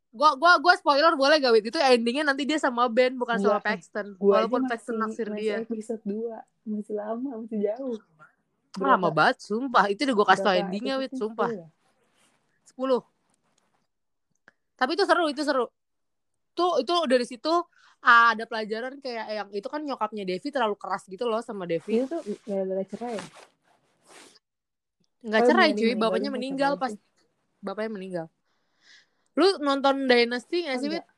Gua 0.10 0.32
gua 0.34 0.56
gua 0.58 0.74
spoiler 0.74 1.12
boleh 1.14 1.38
gak? 1.38 1.60
Itu 1.62 1.76
endingnya 1.76 2.24
nanti 2.26 2.44
dia 2.44 2.56
sama 2.56 2.88
Ben 2.88 3.14
bukan 3.14 3.36
Gua- 3.36 3.46
sama 3.52 3.62
Paxton. 3.62 4.16
gue 4.16 4.32
Walaupun 4.32 4.64
Paxton 4.66 4.96
naksir 4.96 5.28
masih 5.28 5.38
dia. 5.38 5.56
episode 5.62 6.02
2 6.02 6.40
masih 6.66 6.96
lama 6.96 7.30
masih 7.38 7.60
jauh 7.62 8.00
Lama 8.76 9.08
banget, 9.10 9.40
sumpah. 9.40 9.88
Itu 9.88 10.04
udah 10.04 10.16
gue 10.16 10.26
kasih 10.26 10.40
tau 10.42 10.50
berapa 10.50 10.62
endingnya, 10.62 10.96
Wit, 10.98 11.08
episode-nya? 11.10 11.20
sumpah. 11.22 11.50
Sepuluh 12.66 13.00
ya? 13.00 13.08
10. 13.08 14.76
Tapi 14.76 14.92
itu 14.92 15.04
seru, 15.06 15.26
itu 15.30 15.42
seru. 15.42 15.66
Tuh, 16.56 16.80
itu 16.80 16.96
dari 17.06 17.26
situ 17.28 17.52
ah, 18.06 18.32
ada 18.32 18.48
pelajaran 18.48 18.98
kayak 19.04 19.26
yang 19.28 19.50
itu 19.52 19.68
kan 19.68 19.84
nyokapnya 19.84 20.24
Devi 20.24 20.48
terlalu 20.48 20.80
keras 20.80 21.04
gitu 21.06 21.28
loh 21.28 21.44
sama 21.44 21.68
Devi. 21.68 22.00
itu 22.00 22.08
tuh 22.08 22.22
gara-gara 22.48 22.84
cerai 22.88 23.14
ya? 23.20 23.26
Nggak 25.26 25.42
Oh, 25.42 25.48
cerai 25.52 25.70
cuy, 25.74 25.94
bapaknya 25.98 26.30
meninggal 26.32 26.78
pas 26.80 26.94
bapaknya 27.60 27.92
meninggal. 27.92 28.26
Lu 29.36 29.60
nonton 29.60 30.08
Dynasty 30.08 30.64
gak 30.64 30.80
sih, 30.80 30.88
Wit? 30.88 31.04
Enggak. 31.04 31.14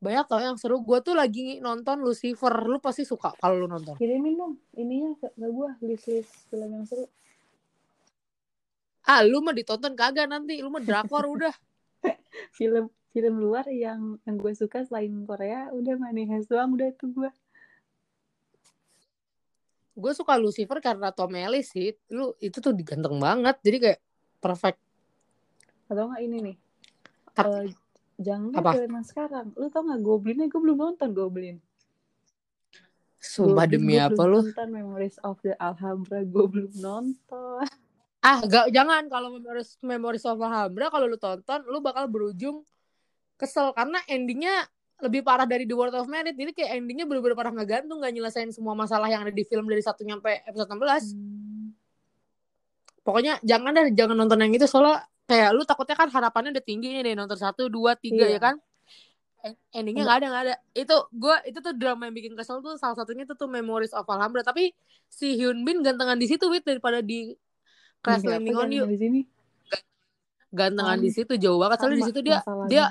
Banyak 0.00 0.26
tau 0.28 0.40
yang 0.40 0.56
seru. 0.60 0.80
Gue 0.84 1.00
tuh 1.00 1.16
lagi 1.16 1.60
nonton 1.60 2.00
Lucifer. 2.04 2.52
Lu 2.64 2.76
pasti 2.80 3.04
suka 3.08 3.32
kalau 3.40 3.64
lu 3.64 3.68
nonton. 3.68 3.96
kirimin 3.96 4.36
dong 4.36 4.56
ininya 4.76 5.16
ke, 5.16 5.28
ke 5.32 5.46
gue 5.48 5.68
list 5.84 6.06
list 6.08 6.32
film 6.48 6.72
yang 6.72 6.84
seru 6.84 7.04
Ah, 9.08 9.24
lu 9.24 9.40
mah 9.40 9.56
ditonton 9.56 9.96
kagak 9.96 10.28
nanti. 10.28 10.60
Lu 10.60 10.68
mah 10.68 10.84
drakor 10.84 11.24
udah. 11.24 11.52
film 12.58 12.88
film 13.10 13.42
luar 13.42 13.66
yang 13.66 14.16
yang 14.22 14.36
gue 14.38 14.52
suka 14.54 14.86
selain 14.86 15.10
Korea 15.26 15.70
udah 15.70 15.94
Money 15.98 16.30
Heist 16.30 16.46
doang 16.48 16.74
udah 16.74 16.88
itu 16.90 17.06
gue 17.10 17.30
Gue 19.90 20.12
suka 20.16 20.38
Lucifer 20.40 20.80
karena 20.80 21.12
Tom 21.12 21.34
Ellis 21.34 21.76
sih. 21.76 21.92
Lu 22.08 22.32
itu 22.40 22.56
tuh 22.56 22.72
diganteng 22.72 23.20
banget. 23.20 23.58
Jadi 23.60 23.76
kayak 23.82 24.00
perfect. 24.40 24.80
atau 25.90 26.06
nggak 26.06 26.22
ini 26.22 26.38
nih 26.38 26.56
Tap- 27.34 27.50
Eh, 27.50 27.74
jangan 28.22 28.54
Apa? 28.54 28.78
film 28.78 28.94
sekarang 29.02 29.46
lu 29.58 29.66
tau 29.68 29.82
nggak 29.82 30.00
Goblinnya 30.00 30.46
gue 30.46 30.60
belum 30.62 30.78
nonton 30.78 31.10
Goblin 31.10 31.58
Sumpah 33.18 33.66
Goblin 33.66 33.74
demi 33.74 33.94
gua 33.98 34.06
apa 34.06 34.22
lu? 34.22 34.38
nonton 34.38 34.68
Memories 34.70 35.18
of 35.26 35.36
the 35.42 35.58
Alhambra 35.58 36.22
gue 36.22 36.46
belum 36.46 36.72
nonton 36.78 37.66
Ah, 38.22 38.38
gak, 38.46 38.70
jangan 38.70 39.10
kalau 39.10 39.34
Memories 39.34 39.82
Memories 39.82 40.22
of 40.30 40.38
Alhambra 40.38 40.94
kalau 40.94 41.10
lu 41.10 41.18
tonton, 41.18 41.60
lu 41.66 41.82
bakal 41.82 42.06
berujung 42.06 42.62
kesel 43.40 43.72
karena 43.72 43.96
endingnya 44.04 44.68
lebih 45.00 45.24
parah 45.24 45.48
dari 45.48 45.64
The 45.64 45.72
World 45.72 45.96
of 45.96 46.06
Merit. 46.06 46.36
Jadi 46.36 46.52
kayak 46.52 46.76
endingnya 46.76 47.08
bener-bener 47.08 47.32
parah 47.32 47.56
ngegantung, 47.56 48.04
gak 48.04 48.12
nyelesain 48.12 48.52
semua 48.52 48.76
masalah 48.76 49.08
yang 49.08 49.24
ada 49.24 49.32
di 49.32 49.48
film 49.48 49.64
dari 49.64 49.80
satu 49.80 50.04
nyampe 50.04 50.44
episode 50.44 50.68
16. 50.68 51.16
Hmm. 51.16 51.72
Pokoknya 53.00 53.40
jangan 53.40 53.72
deh, 53.72 53.96
jangan 53.96 54.12
nonton 54.12 54.44
yang 54.44 54.52
itu 54.52 54.68
soalnya 54.68 55.00
kayak 55.24 55.56
lu 55.56 55.64
takutnya 55.64 55.96
kan 55.96 56.12
harapannya 56.12 56.52
udah 56.52 56.64
tinggi 56.64 56.92
nih 56.92 57.02
deh 57.02 57.14
nonton 57.16 57.40
satu, 57.40 57.72
dua, 57.72 57.96
tiga 57.96 58.28
Iya. 58.28 58.36
ya 58.36 58.40
kan? 58.44 58.54
En- 59.40 59.56
Endingnya 59.72 60.04
nggak 60.04 60.18
ada 60.20 60.26
nggak 60.28 60.42
ada. 60.44 60.54
Itu 60.76 60.96
gue 61.08 61.36
itu 61.48 61.58
tuh 61.64 61.72
drama 61.72 62.04
yang 62.04 62.12
bikin 62.12 62.36
kesel 62.36 62.60
tuh 62.60 62.76
salah 62.76 62.92
satunya 62.92 63.24
itu 63.24 63.32
tuh 63.32 63.48
Memories 63.48 63.96
of 63.96 64.04
Alhambra. 64.04 64.44
Tapi 64.44 64.76
si 65.08 65.32
Hyun 65.40 65.64
Bin 65.64 65.80
gantengan 65.80 66.20
di 66.20 66.28
situ 66.28 66.44
wit 66.52 66.60
daripada 66.60 67.00
di 67.00 67.32
Crash 68.04 68.20
Ini 68.20 68.28
apa 68.28 68.32
Landing 68.36 68.56
on 68.60 68.68
You. 68.68 68.84
gantengan 70.50 70.98
Kan 70.98 71.04
di 71.04 71.10
situ 71.14 71.32
jauh 71.38 71.56
banget 71.56 71.78
soalnya 71.78 71.98
di 72.02 72.06
situ 72.10 72.20
dia 72.20 72.38
dia 72.66 72.84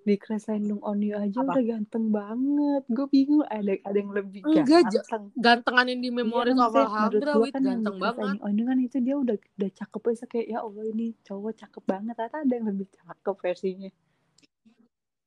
di 0.00 0.16
Crash 0.16 0.48
Landing 0.48 0.80
on 0.80 0.98
You 0.98 1.12
aja 1.14 1.38
Apa? 1.38 1.52
udah 1.54 1.64
ganteng 1.66 2.08
banget. 2.08 2.82
Gue 2.88 3.06
bingung 3.06 3.44
ada 3.44 3.60
ada 3.60 3.92
yang 3.94 4.10
lebih 4.10 4.40
Enggak, 4.42 4.88
ganteng. 4.88 5.24
gantenganin 5.36 6.00
di 6.00 6.08
Memories 6.08 6.56
Iya, 6.56 6.58
of 6.58 6.72
maksudnya 6.72 6.88
Alhambra 6.88 7.10
menurut 7.12 7.28
gua 7.28 7.42
wit 7.42 7.52
kan 7.52 7.60
yang 7.60 7.70
ganteng 7.76 7.94
di 7.94 8.02
banget. 8.02 8.36
On 8.40 8.52
You 8.56 8.64
kan 8.64 8.78
itu 8.78 8.96
dia 8.98 9.16
udah 9.16 9.36
udah 9.36 9.70
cakep 9.70 10.02
aja 10.06 10.24
kayak 10.26 10.46
ya 10.48 10.58
Allah 10.60 10.84
ini 10.86 11.06
cowok 11.20 11.52
cakep 11.54 11.82
banget. 11.84 12.14
Ternyata 12.16 12.36
ada 12.40 12.54
yang 12.54 12.66
lebih 12.66 12.86
cakep 12.88 13.36
versinya. 13.36 13.90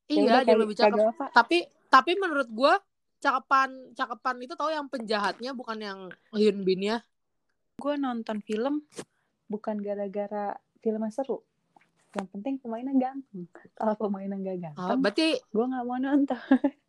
Ya 0.04 0.14
iya 0.14 0.34
dia 0.42 0.46
kali- 0.46 0.62
lebih 0.62 0.76
cakep. 0.76 0.98
Apa 1.00 1.26
tapi 1.32 1.58
tapi 1.88 2.12
menurut 2.18 2.50
gue 2.50 2.74
cakepan 3.18 3.70
cakepan 3.94 4.36
itu 4.42 4.54
tau 4.58 4.68
yang 4.68 4.90
penjahatnya 4.90 5.54
bukan 5.54 5.78
yang 5.80 6.00
Hyun 6.34 6.66
Bin 6.66 6.82
ya? 6.82 6.98
Gue 7.78 7.96
nonton 7.96 8.42
film 8.42 8.84
bukan 9.46 9.78
gara-gara 9.80 10.58
filmnya 10.82 11.14
seru 11.14 11.46
yang 12.14 12.28
penting 12.30 12.54
pemainnya 12.62 12.94
ganteng. 12.94 13.50
Kalau 13.74 13.94
pemainnya 13.98 14.38
gak 14.38 14.54
Ah, 14.54 14.62
ganteng 14.94 15.00
berarti 15.02 15.28
gue 15.42 15.66
nggak 15.66 15.84
mau 15.86 15.98
nonton. 15.98 16.40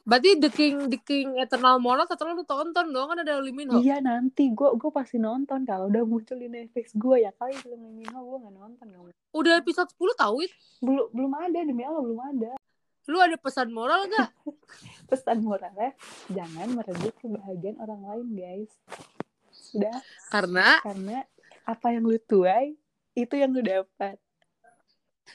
Berarti 0.00 0.40
The 0.40 0.48
King 0.50 0.88
The 0.88 0.98
King 0.98 1.36
Eternal 1.36 1.76
Monarch 1.76 2.08
setelah 2.08 2.32
lu 2.32 2.42
tonton 2.42 2.88
dong 2.88 3.12
kan 3.12 3.20
ada 3.20 3.36
Lee 3.38 3.52
Min 3.52 3.68
Ho. 3.70 3.78
Iya 3.78 4.00
nanti. 4.00 4.48
Gue 4.50 4.72
gue 4.74 4.88
pasti 4.88 5.20
nonton 5.20 5.68
kalau 5.68 5.86
udah 5.86 6.02
muncul 6.02 6.34
di 6.34 6.48
Netflix 6.48 6.96
gue 6.96 7.22
ya 7.22 7.30
kali 7.36 7.54
film 7.60 7.84
Lee 7.84 7.94
Min 8.00 8.10
Ho 8.16 8.24
gue 8.24 8.38
nggak 8.40 8.54
nonton 8.56 8.86
gak 8.88 8.98
mau. 8.98 9.12
udah 9.36 9.60
episode 9.60 9.92
10 9.92 10.16
tau 10.16 10.40
wit? 10.40 10.50
Belum 10.80 11.06
belum 11.12 11.32
ada 11.36 11.58
demi 11.60 11.84
Allah 11.84 12.02
belum 12.02 12.20
ada. 12.24 12.52
Lu 13.06 13.18
ada 13.20 13.36
pesan 13.36 13.68
moral 13.70 14.08
gak 14.08 14.32
pesan 15.12 15.44
moralnya 15.44 15.92
jangan 16.32 16.68
merebut 16.72 17.14
kebahagiaan 17.20 17.76
orang 17.78 18.00
lain 18.00 18.28
guys. 18.32 18.72
Sudah? 19.52 19.94
Karena 20.32 20.80
karena 20.80 21.22
apa 21.62 21.86
yang 21.92 22.08
lu 22.08 22.16
tuai 22.18 22.74
itu 23.12 23.34
yang 23.36 23.52
lu 23.52 23.60
dapat 23.60 24.16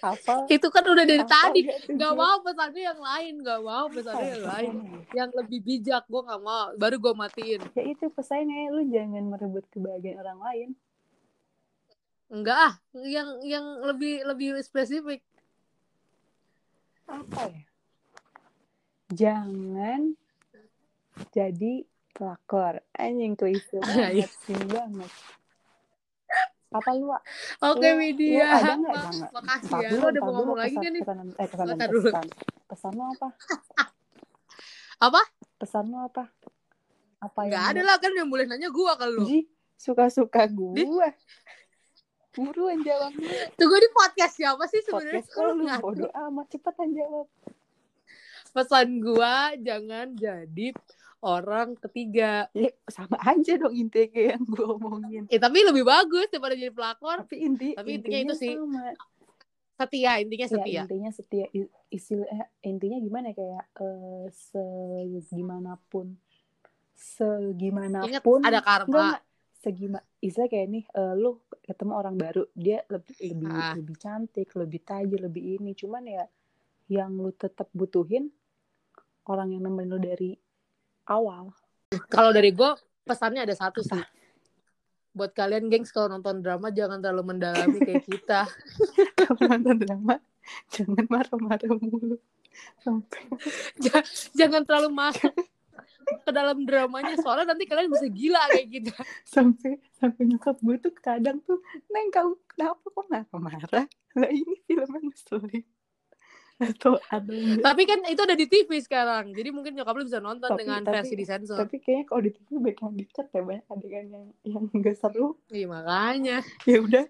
apa? 0.04 0.50
Itu 0.50 0.68
kan 0.74 0.84
udah 0.84 1.06
dari 1.06 1.24
apa 1.24 1.30
tadi. 1.30 1.62
gak 1.68 1.80
tuh 1.86 1.96
Gak 1.96 2.14
mau 2.16 2.36
pesannya 2.44 2.82
yang 2.84 3.02
lain 3.02 3.34
Gak 3.44 3.62
mau 3.62 3.86
pesannya 3.92 4.30
yang 4.36 4.46
lain. 4.48 4.74
Yang 5.12 5.30
lebih 5.38 5.60
bijak 5.64 6.04
Gue 6.10 6.22
gak 6.26 6.42
mau. 6.44 6.74
Baru 6.76 6.96
gue 7.00 7.14
matiin. 7.14 7.62
Ya 7.76 7.84
itu 7.84 8.06
pesannya 8.12 8.74
lu 8.74 8.88
jangan 8.92 9.24
merebut 9.28 9.66
kebahagiaan 9.72 10.20
orang 10.20 10.40
lain. 10.42 10.70
Enggak 12.26 12.58
ah, 12.58 12.74
yang 13.06 13.38
yang 13.46 13.66
lebih 13.86 14.26
lebih 14.26 14.58
spesifik. 14.66 15.22
Apa 17.06 17.54
ya? 17.54 17.64
Jangan 19.14 20.18
jadi 21.32 21.86
pelakor. 22.18 22.82
Anjing 22.98 23.38
klise 23.38 23.78
banget, 23.86 24.32
sih 24.42 24.58
banget. 24.66 25.12
Apa 26.76 26.92
lu? 26.92 27.08
Oke, 27.72 27.88
Lu- 27.88 28.00
Widya. 28.04 28.44
lu 28.44 28.44
ada 28.52 28.74
nggak? 28.76 28.96
Makasih 29.32 29.72
ya. 29.80 29.90
Lo 29.96 30.06
udah 30.12 30.22
mau 30.22 30.34
ngomong 30.36 30.58
lagi 30.60 30.76
kan 30.76 30.92
nih? 30.92 31.04
Eh, 31.40 31.48
pesan, 31.48 31.66
dulu. 31.88 32.10
pesan. 32.12 32.26
Pesan 32.68 32.92
lu 32.94 33.04
apa? 33.08 33.28
Apa? 35.00 35.22
Pesan 35.56 35.84
lu 35.88 35.98
apa? 36.04 36.24
Apa 37.24 37.40
Enggak 37.48 37.58
yang 37.58 37.72
ada 37.72 37.82
lah 37.88 37.96
kan 37.98 38.12
yang 38.12 38.28
boleh 38.28 38.46
nanya 38.46 38.70
gua 38.70 39.00
kalau 39.00 39.24
lu. 39.24 39.26
Ji, 39.26 39.48
suka-suka 39.80 40.46
gue. 40.52 40.84
Buruan 42.36 42.84
jawab 42.84 43.16
dulu. 43.16 43.32
Tunggu 43.56 43.78
di 43.80 43.90
podcast 43.96 44.36
siapa 44.36 44.68
sih 44.68 44.84
sebenarnya? 44.84 45.24
Podcast 45.24 45.56
lu 45.56 45.64
bodoh 45.80 46.12
amat 46.12 46.46
cepetan 46.52 46.92
jawab. 46.92 47.28
Pesan 48.52 48.88
gua 49.00 49.56
jangan 49.56 50.12
jadi 50.16 50.76
orang 51.26 51.74
ketiga. 51.76 52.46
Ya, 52.54 52.70
sama 52.88 53.18
aja 53.20 53.58
dong 53.58 53.74
intinya 53.74 54.08
kayak 54.08 54.30
yang 54.32 54.44
gue 54.46 54.66
omongin. 54.70 55.24
Eh 55.28 55.38
tapi 55.38 55.60
lebih 55.60 55.82
bagus 55.84 56.30
daripada 56.30 56.54
jadi 56.54 56.70
pelakor. 56.70 57.26
Tapi 57.26 57.38
inti 57.42 57.70
Tapi 57.74 57.90
intinya 57.98 58.20
itu 58.24 58.36
sih. 58.38 58.54
sama. 58.54 58.94
Setia, 59.76 60.12
intinya 60.18 60.46
Ya, 60.46 60.54
setia. 60.54 60.82
intinya 60.84 61.12
setia 61.12 61.46
I- 61.52 61.74
istilah 61.90 62.28
eh, 62.32 62.48
intinya 62.64 62.96
gimana 62.98 63.26
ya, 63.28 63.36
kayak 63.36 63.66
eh, 63.76 64.26
segimanapun 64.32 66.16
segimanapun 66.96 68.08
Ingat 68.08 68.24
ada 68.48 68.62
karma. 68.62 68.88
enggak, 68.88 69.20
segima 69.60 70.00
istilah 70.18 70.48
kayak 70.48 70.68
nih 70.70 70.84
eh, 70.88 71.14
lu 71.14 71.44
ketemu 71.60 71.92
orang 71.92 72.16
baru 72.16 72.48
dia 72.54 72.88
lebih 72.88 73.16
lebih 73.20 73.52
Ah. 73.52 73.74
lebih 73.76 73.96
cantik 73.98 74.48
lebih 74.54 74.80
tajir 74.80 75.20
lebih 75.20 75.60
ini 75.60 75.74
cuman 75.74 76.04
ya 76.06 76.24
yang 76.88 77.12
lu 77.12 77.34
tetap 77.34 77.68
butuhin 77.72 78.32
orang 79.26 79.52
yang 79.52 79.66
nemenin 79.66 79.90
lu 79.90 80.00
dari 80.00 80.38
awal 81.10 81.54
Kalau 82.12 82.34
dari 82.36 82.52
gua 82.52 82.76
pesannya 83.06 83.46
ada 83.46 83.56
satu 83.56 83.80
sih. 83.80 84.02
Buat 85.16 85.32
kalian 85.32 85.72
gengs 85.72 85.96
kalau 85.96 86.12
nonton 86.12 86.44
drama 86.44 86.68
jangan 86.76 87.00
terlalu 87.00 87.36
mendalami 87.36 87.80
kayak 87.80 88.04
kita. 88.04 88.44
kalau 89.22 89.40
nonton 89.48 89.80
drama 89.80 90.20
jangan 90.70 91.06
marah-marah 91.10 91.74
mulu 91.82 92.18
sampai 92.80 93.22
Ja- 93.82 94.08
jangan 94.38 94.64
terlalu 94.64 94.90
masuk 94.94 95.34
ke 96.22 96.32
dalam 96.32 96.64
dramanya 96.64 97.18
soalnya 97.18 97.54
nanti 97.54 97.66
kalian 97.66 97.90
bisa 97.90 98.08
gila 98.08 98.42
kayak 98.54 98.68
gitu. 98.70 98.92
sampai 99.26 99.82
sampai 99.98 100.22
nyokap 100.30 100.58
gue 100.62 100.76
tuh 100.78 100.94
kadang 101.02 101.42
tuh 101.42 101.60
neng 101.90 102.14
kamu 102.14 102.38
kenapa 102.46 102.86
kok 102.86 103.06
marah-marah 103.10 103.86
lah 104.16 104.30
ini 104.32 104.56
filmnya 104.70 105.00
ngeselin 105.02 105.66
atau 106.56 106.96
ada 107.10 107.36
Tapi 107.60 107.82
kan 107.84 108.00
itu 108.06 108.22
ada 108.22 108.32
di 108.32 108.48
TV 108.48 108.80
sekarang. 108.80 109.36
Jadi 109.36 109.50
mungkin 109.52 109.76
nyokap 109.76 109.92
lu 109.94 110.08
bisa 110.08 110.20
nonton 110.20 110.48
Tapi- 110.48 110.64
dengan 110.64 110.82
tapi- 110.82 110.96
versi 110.96 111.14
disensor. 111.14 111.58
tapi 111.58 111.84
kayaknya 111.84 112.06
kalau 112.08 112.22
di 112.24 112.32
TV 112.32 112.50
baik 112.62 112.78
yang 112.80 112.94
dicat 112.96 113.28
ya 113.28 113.42
banyak 113.44 113.66
adegan 113.68 114.06
yang 114.08 114.26
yang 114.44 114.64
nggak 114.72 114.96
seru 114.96 115.36
Iya 115.52 115.68
makanya. 115.68 116.38
ya 116.70 116.78
udah 116.80 117.04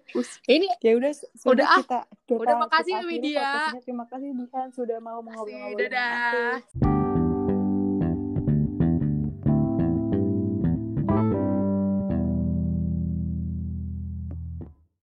Ini 0.46 0.66
ya 0.82 0.92
udah 0.94 1.12
Udah, 1.12 1.38
sudah 1.38 1.66
ah. 1.66 1.78
kita, 1.78 2.00
kita 2.26 2.42
Udah, 2.42 2.56
makasih, 2.58 2.94
kita 2.96 3.06
Widya. 3.06 3.50
terima 3.80 4.04
kasih 4.10 4.28
Dihan 4.34 4.68
sudah 4.74 4.98
mau 4.98 5.22
mengobrol-ngobrol 5.22 5.78
dadah. 5.86 7.05